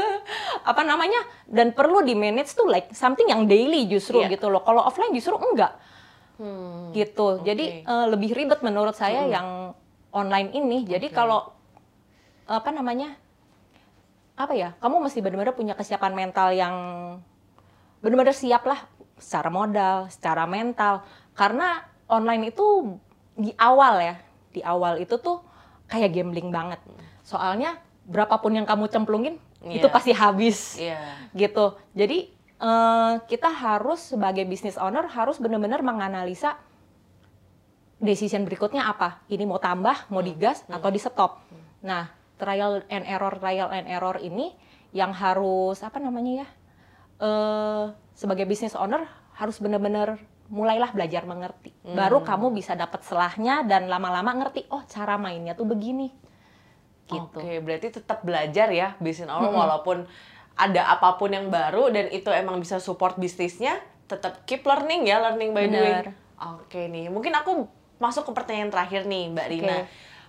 apa 0.71 0.81
namanya 0.81 1.21
dan 1.45 1.75
perlu 1.77 2.01
di 2.01 2.17
manage 2.17 2.57
tuh 2.57 2.65
like 2.65 2.89
something 2.97 3.29
yang 3.29 3.45
daily 3.45 3.85
justru 3.85 4.23
yeah. 4.25 4.31
gitu 4.33 4.49
loh 4.49 4.65
kalau 4.65 4.81
offline 4.81 5.13
justru 5.13 5.37
enggak 5.37 5.77
hmm. 6.41 6.95
gitu 6.97 7.37
okay. 7.37 7.53
jadi 7.53 7.65
uh, 7.85 8.05
lebih 8.09 8.33
ribet 8.33 8.65
menurut 8.65 8.97
saya 8.97 9.27
hmm. 9.27 9.31
yang 9.31 9.47
online 10.09 10.49
ini 10.57 10.89
jadi 10.89 11.07
okay. 11.11 11.15
kalau 11.15 11.56
apa 12.47 12.69
namanya 12.71 13.19
apa 14.37 14.53
ya 14.55 14.73
kamu 14.79 15.03
mesti 15.03 15.19
benar-benar 15.19 15.53
punya 15.57 15.73
kesiapan 15.75 16.13
mental 16.15 16.55
yang 16.55 16.75
benar-benar 17.99 18.37
siap 18.37 18.63
lah 18.63 18.85
secara 19.17 19.49
modal 19.49 20.07
secara 20.07 20.45
mental 20.45 21.03
karena 21.33 21.83
online 22.07 22.53
itu 22.53 22.97
di 23.35 23.51
awal 23.57 23.99
ya 23.99 24.15
di 24.53 24.61
awal 24.63 25.01
itu 25.01 25.17
tuh 25.17 25.41
kayak 25.89 26.13
gambling 26.13 26.49
banget 26.53 26.79
soalnya 27.25 27.81
berapapun 28.07 28.55
yang 28.55 28.65
kamu 28.65 28.87
cemplungin 28.87 29.35
yeah. 29.65 29.81
itu 29.81 29.87
pasti 29.89 30.13
habis 30.13 30.77
yeah. 30.77 31.27
gitu 31.33 31.75
jadi 31.97 32.29
uh, 32.61 33.21
kita 33.25 33.49
harus 33.49 34.13
sebagai 34.13 34.45
business 34.45 34.77
owner 34.77 35.09
harus 35.09 35.41
benar-benar 35.41 35.81
menganalisa 35.81 36.57
decision 37.97 38.45
berikutnya 38.45 38.85
apa 38.85 39.21
ini 39.27 39.43
mau 39.49 39.57
tambah 39.57 40.09
mau 40.13 40.21
hmm. 40.21 40.29
digas 40.29 40.61
hmm. 40.65 40.77
atau 40.77 40.89
di 40.93 40.99
stop 41.01 41.41
nah 41.81 42.16
trial 42.37 42.85
and 42.87 43.03
error 43.03 43.33
trial 43.37 43.69
and 43.73 43.85
error 43.89 44.17
ini 44.21 44.53
yang 44.95 45.11
harus 45.11 45.83
apa 45.83 45.99
namanya 45.99 46.45
ya 46.45 46.47
uh, 47.21 47.83
sebagai 48.13 48.47
business 48.47 48.77
owner 48.77 49.05
harus 49.35 49.59
benar-benar 49.61 50.17
mulailah 50.47 50.95
belajar 50.95 51.27
mengerti 51.27 51.75
hmm. 51.83 51.97
baru 51.97 52.23
kamu 52.23 52.55
bisa 52.55 52.73
dapat 52.73 53.03
selahnya 53.03 53.67
dan 53.67 53.91
lama-lama 53.91 54.45
ngerti 54.45 54.65
oh 54.71 54.81
cara 54.87 55.19
mainnya 55.19 55.53
tuh 55.53 55.67
begini 55.67 56.27
gitu. 57.07 57.39
Oke, 57.39 57.63
berarti 57.63 57.87
tetap 57.99 58.19
belajar 58.21 58.67
ya 58.71 58.99
business 58.99 59.31
owner 59.31 59.51
hmm. 59.51 59.59
walaupun 59.63 59.97
ada 60.57 60.91
apa 60.91 61.15
pun 61.15 61.31
yang 61.31 61.47
baru 61.47 61.87
dan 61.93 62.09
itu 62.11 62.27
emang 62.33 62.57
bisa 62.59 62.81
support 62.81 63.15
bisnisnya, 63.15 63.77
tetap 64.09 64.43
keep 64.49 64.65
learning 64.65 65.05
ya, 65.05 65.21
learning 65.21 65.53
by 65.53 65.69
Bener. 65.69 65.77
doing. 65.77 65.97
Oke 66.37 66.81
nih, 66.89 67.07
mungkin 67.13 67.33
aku 67.33 67.69
masuk 68.01 68.29
ke 68.29 68.31
pertanyaan 68.33 68.73
terakhir 68.73 69.05
nih, 69.05 69.33
Mbak 69.33 69.47
Rina 69.49 69.77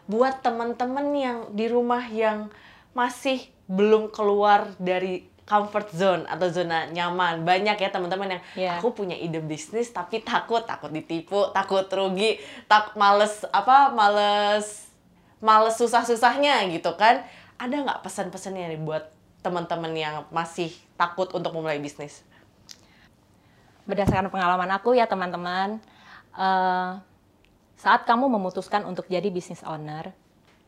buat 0.08 0.40
teman-teman 0.40 1.06
yang 1.12 1.38
di 1.52 1.68
rumah 1.68 2.02
yang 2.08 2.48
masih 2.96 3.44
belum 3.68 4.08
keluar 4.08 4.72
dari 4.80 5.28
comfort 5.48 5.88
zone 5.92 6.22
atau 6.28 6.48
zona 6.52 6.88
nyaman. 6.92 7.44
Banyak 7.44 7.76
ya 7.80 7.88
teman-teman 7.88 8.36
yang 8.36 8.42
yeah. 8.56 8.76
aku 8.76 8.92
punya 8.92 9.16
ide 9.16 9.40
bisnis 9.40 9.88
tapi 9.92 10.20
takut, 10.20 10.64
takut 10.64 10.92
ditipu, 10.92 11.52
takut 11.52 11.88
rugi, 11.88 12.36
tak 12.68 12.96
males 12.96 13.44
apa 13.52 13.92
males 13.92 14.88
males 15.40 15.76
susah-susahnya 15.80 16.68
gitu 16.72 16.92
kan. 16.96 17.24
Ada 17.60 17.84
nggak 17.84 18.00
pesan-pesannya 18.04 18.76
nih 18.76 18.80
buat 18.80 19.08
teman-teman 19.40 19.92
yang 19.96 20.16
masih 20.28 20.72
takut 21.00 21.32
untuk 21.32 21.52
memulai 21.56 21.80
bisnis? 21.80 22.24
Berdasarkan 23.88 24.28
pengalaman 24.28 24.68
aku 24.76 24.92
ya 24.92 25.08
teman-teman, 25.08 25.80
uh, 26.36 27.00
saat 27.78 28.02
kamu 28.10 28.26
memutuskan 28.26 28.82
untuk 28.90 29.06
jadi 29.06 29.30
business 29.30 29.62
owner, 29.62 30.10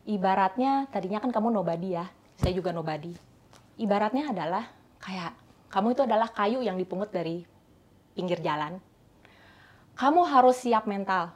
ibaratnya 0.07 0.87
tadinya 0.95 1.19
kan 1.19 1.35
kamu 1.35 1.51
nobody 1.51 1.99
ya, 1.99 2.07
saya 2.39 2.55
juga 2.55 2.71
nobody. 2.71 3.11
Ibaratnya 3.75 4.31
adalah 4.31 4.71
kayak 5.03 5.35
kamu 5.67 5.91
itu 5.91 6.01
adalah 6.07 6.31
kayu 6.31 6.63
yang 6.63 6.79
dipungut 6.79 7.11
dari 7.11 7.43
pinggir 8.15 8.39
jalan. 8.39 8.79
Kamu 9.99 10.23
harus 10.23 10.63
siap 10.63 10.87
mental 10.87 11.35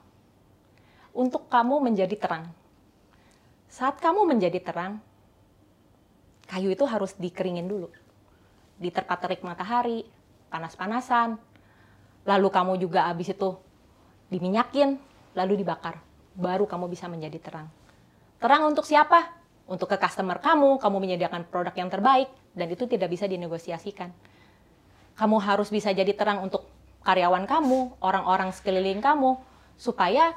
untuk 1.12 1.52
kamu 1.52 1.84
menjadi 1.92 2.16
terang. 2.16 2.56
Saat 3.68 4.00
kamu 4.00 4.32
menjadi 4.32 4.64
terang, 4.64 5.04
kayu 6.48 6.72
itu 6.72 6.88
harus 6.88 7.20
dikeringin 7.20 7.68
dulu. 7.68 7.92
Diterpa 8.80 9.20
terik 9.20 9.44
matahari, 9.44 10.08
panas-panasan. 10.48 11.36
Lalu 12.24 12.48
kamu 12.48 12.74
juga 12.80 13.12
habis 13.12 13.28
itu 13.28 13.60
diminyakin, 14.32 14.98
lalu 15.36 15.62
dibakar. 15.62 16.00
Baru 16.34 16.66
kamu 16.66 16.88
bisa 16.90 17.06
menjadi 17.12 17.38
terang. 17.38 17.68
Terang 18.40 18.72
untuk 18.72 18.88
siapa? 18.88 19.36
Untuk 19.68 19.92
ke 19.92 19.98
customer 20.00 20.40
kamu, 20.40 20.80
kamu 20.80 20.98
menyediakan 20.98 21.48
produk 21.52 21.76
yang 21.76 21.92
terbaik, 21.92 22.32
dan 22.56 22.68
itu 22.72 22.88
tidak 22.88 23.12
bisa 23.12 23.28
dinegosiasikan. 23.28 24.10
Kamu 25.16 25.38
harus 25.40 25.72
bisa 25.72 25.92
jadi 25.92 26.12
terang 26.16 26.44
untuk 26.44 26.68
karyawan 27.04 27.48
kamu, 27.48 28.00
orang-orang 28.00 28.52
sekeliling 28.52 29.00
kamu, 29.04 29.40
supaya 29.76 30.36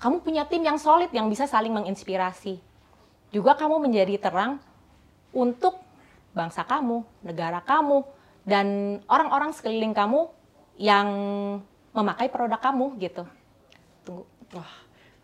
kamu 0.00 0.20
punya 0.22 0.42
tim 0.46 0.62
yang 0.62 0.76
solid 0.76 1.10
yang 1.10 1.26
bisa 1.32 1.48
saling 1.48 1.72
menginspirasi. 1.72 2.60
Juga 3.32 3.56
kamu 3.56 3.82
menjadi 3.88 4.20
terang 4.20 4.60
untuk 5.32 5.80
bangsa 6.36 6.62
kamu, 6.62 7.02
negara 7.24 7.64
kamu, 7.64 8.04
dan 8.44 8.98
orang-orang 9.08 9.50
sekeliling 9.56 9.96
kamu 9.96 10.28
yang 10.76 11.08
memakai 11.92 12.28
produk 12.32 12.58
kamu 12.58 12.96
gitu 13.00 13.24
wah 14.52 14.72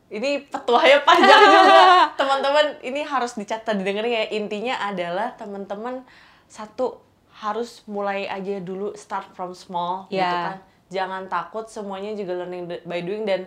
ini 0.08 0.44
petuahnya 0.48 1.04
panjang 1.04 1.42
juga 1.54 1.80
teman-teman 2.16 2.66
ini 2.80 3.04
harus 3.04 3.36
dicatat 3.36 3.76
didengerin 3.76 4.12
ya 4.12 4.24
intinya 4.32 4.74
adalah 4.80 5.36
teman-teman 5.36 6.04
satu 6.48 7.00
harus 7.38 7.86
mulai 7.86 8.26
aja 8.26 8.58
dulu 8.58 8.96
start 8.98 9.30
from 9.36 9.54
small 9.54 10.08
yeah. 10.10 10.24
gitu 10.24 10.36
kan 10.36 10.58
jangan 10.88 11.22
takut 11.28 11.68
semuanya 11.68 12.16
juga 12.16 12.40
learning 12.42 12.88
by 12.88 13.04
doing 13.04 13.28
dan 13.28 13.44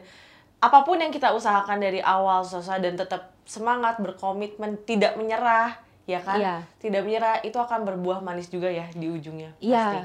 apa 0.62 0.86
pun 0.86 1.02
yang 1.02 1.10
kita 1.10 1.34
usahakan 1.34 1.82
dari 1.82 1.98
awal 2.06 2.46
susah 2.46 2.78
dan 2.78 2.94
tetap 2.94 3.34
semangat, 3.50 3.98
berkomitmen, 3.98 4.78
tidak 4.86 5.18
menyerah, 5.18 5.74
ya 6.06 6.22
kan? 6.22 6.38
Iya. 6.38 6.56
Tidak 6.78 7.02
menyerah 7.02 7.42
itu 7.42 7.58
akan 7.58 7.82
berbuah 7.82 8.22
manis 8.22 8.48
juga 8.48 8.70
ya 8.70 8.86
di 8.94 9.10
ujungnya. 9.10 9.58
pasti. 9.90 10.00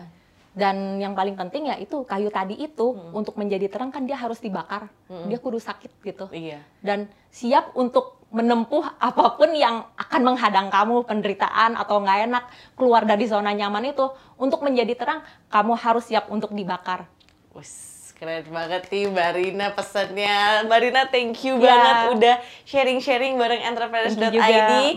Dan 0.57 0.97
yang 0.97 1.13
paling 1.13 1.37
penting 1.37 1.69
ya 1.69 1.77
itu 1.77 2.01
kayu 2.09 2.33
tadi 2.33 2.57
itu 2.57 2.97
untuk 3.13 3.37
menjadi 3.37 3.69
terang 3.69 3.93
kan 3.93 4.09
dia 4.09 4.17
harus 4.17 4.41
dibakar. 4.41 4.89
Dia 5.29 5.37
kudu 5.37 5.61
sakit 5.61 6.01
gitu. 6.01 6.33
Iya. 6.33 6.65
Dan 6.81 7.13
siap 7.29 7.77
untuk 7.77 8.17
menempuh 8.33 8.83
apa 8.99 9.39
pun 9.39 9.55
yang 9.55 9.87
akan 9.95 10.21
menghadang 10.33 10.67
kamu 10.73 11.07
penderitaan 11.07 11.79
atau 11.79 12.03
nggak 12.03 12.19
enak 12.27 12.45
keluar 12.75 13.07
dari 13.07 13.29
zona 13.29 13.55
nyaman 13.55 13.95
itu 13.95 14.09
untuk 14.35 14.67
menjadi 14.67 14.99
terang 14.99 15.21
kamu 15.53 15.79
harus 15.79 16.09
siap 16.09 16.27
untuk 16.33 16.51
dibakar. 16.51 17.07
Wes, 17.55 17.96
keren 18.17 18.49
banget 18.49 18.89
nih 18.89 19.13
Mbak 19.13 19.31
Rina 19.37 19.67
pesannya. 19.77 20.65
Mbak 20.65 20.79
Rina 20.81 21.03
thank 21.13 21.37
you 21.45 21.61
Ya. 21.61 21.69
banget 21.69 21.97
udah 22.17 22.37
sharing-sharing 22.65 23.37
bareng 23.37 23.61
entrepreneurs.id. 23.61 24.97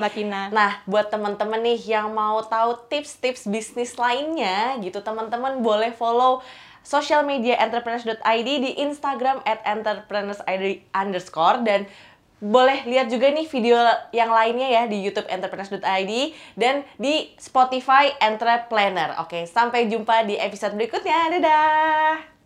Nah, 0.50 0.80
buat 0.88 1.12
teman-teman 1.12 1.60
nih 1.60 1.80
yang 1.84 2.16
mau 2.16 2.40
tahu 2.42 2.80
tips-tips 2.88 3.44
bisnis 3.46 4.00
lainnya 4.00 4.80
gitu, 4.80 5.04
teman-teman 5.04 5.60
boleh 5.60 5.92
follow 5.92 6.40
sosial 6.80 7.28
media 7.28 7.60
entrepreneurs.id 7.60 8.50
di 8.50 8.72
Instagram 8.80 9.44
at 9.44 9.60
entrepreneurs.id 9.68 10.88
underscore 10.96 11.60
dan 11.68 11.86
boleh 12.40 12.88
lihat 12.88 13.12
juga 13.12 13.28
nih 13.36 13.52
video 13.52 13.76
yang 14.16 14.32
lainnya 14.32 14.72
ya 14.72 14.84
di 14.88 15.04
YouTube 15.04 15.28
entrepreneurs.id 15.28 16.14
dan 16.56 16.88
di 16.96 17.36
Spotify 17.36 18.16
Entrepreneur. 18.24 19.20
Oke, 19.20 19.44
sampai 19.44 19.92
jumpa 19.92 20.24
di 20.24 20.40
episode 20.40 20.80
berikutnya. 20.80 21.36
Dadah! 21.36 22.39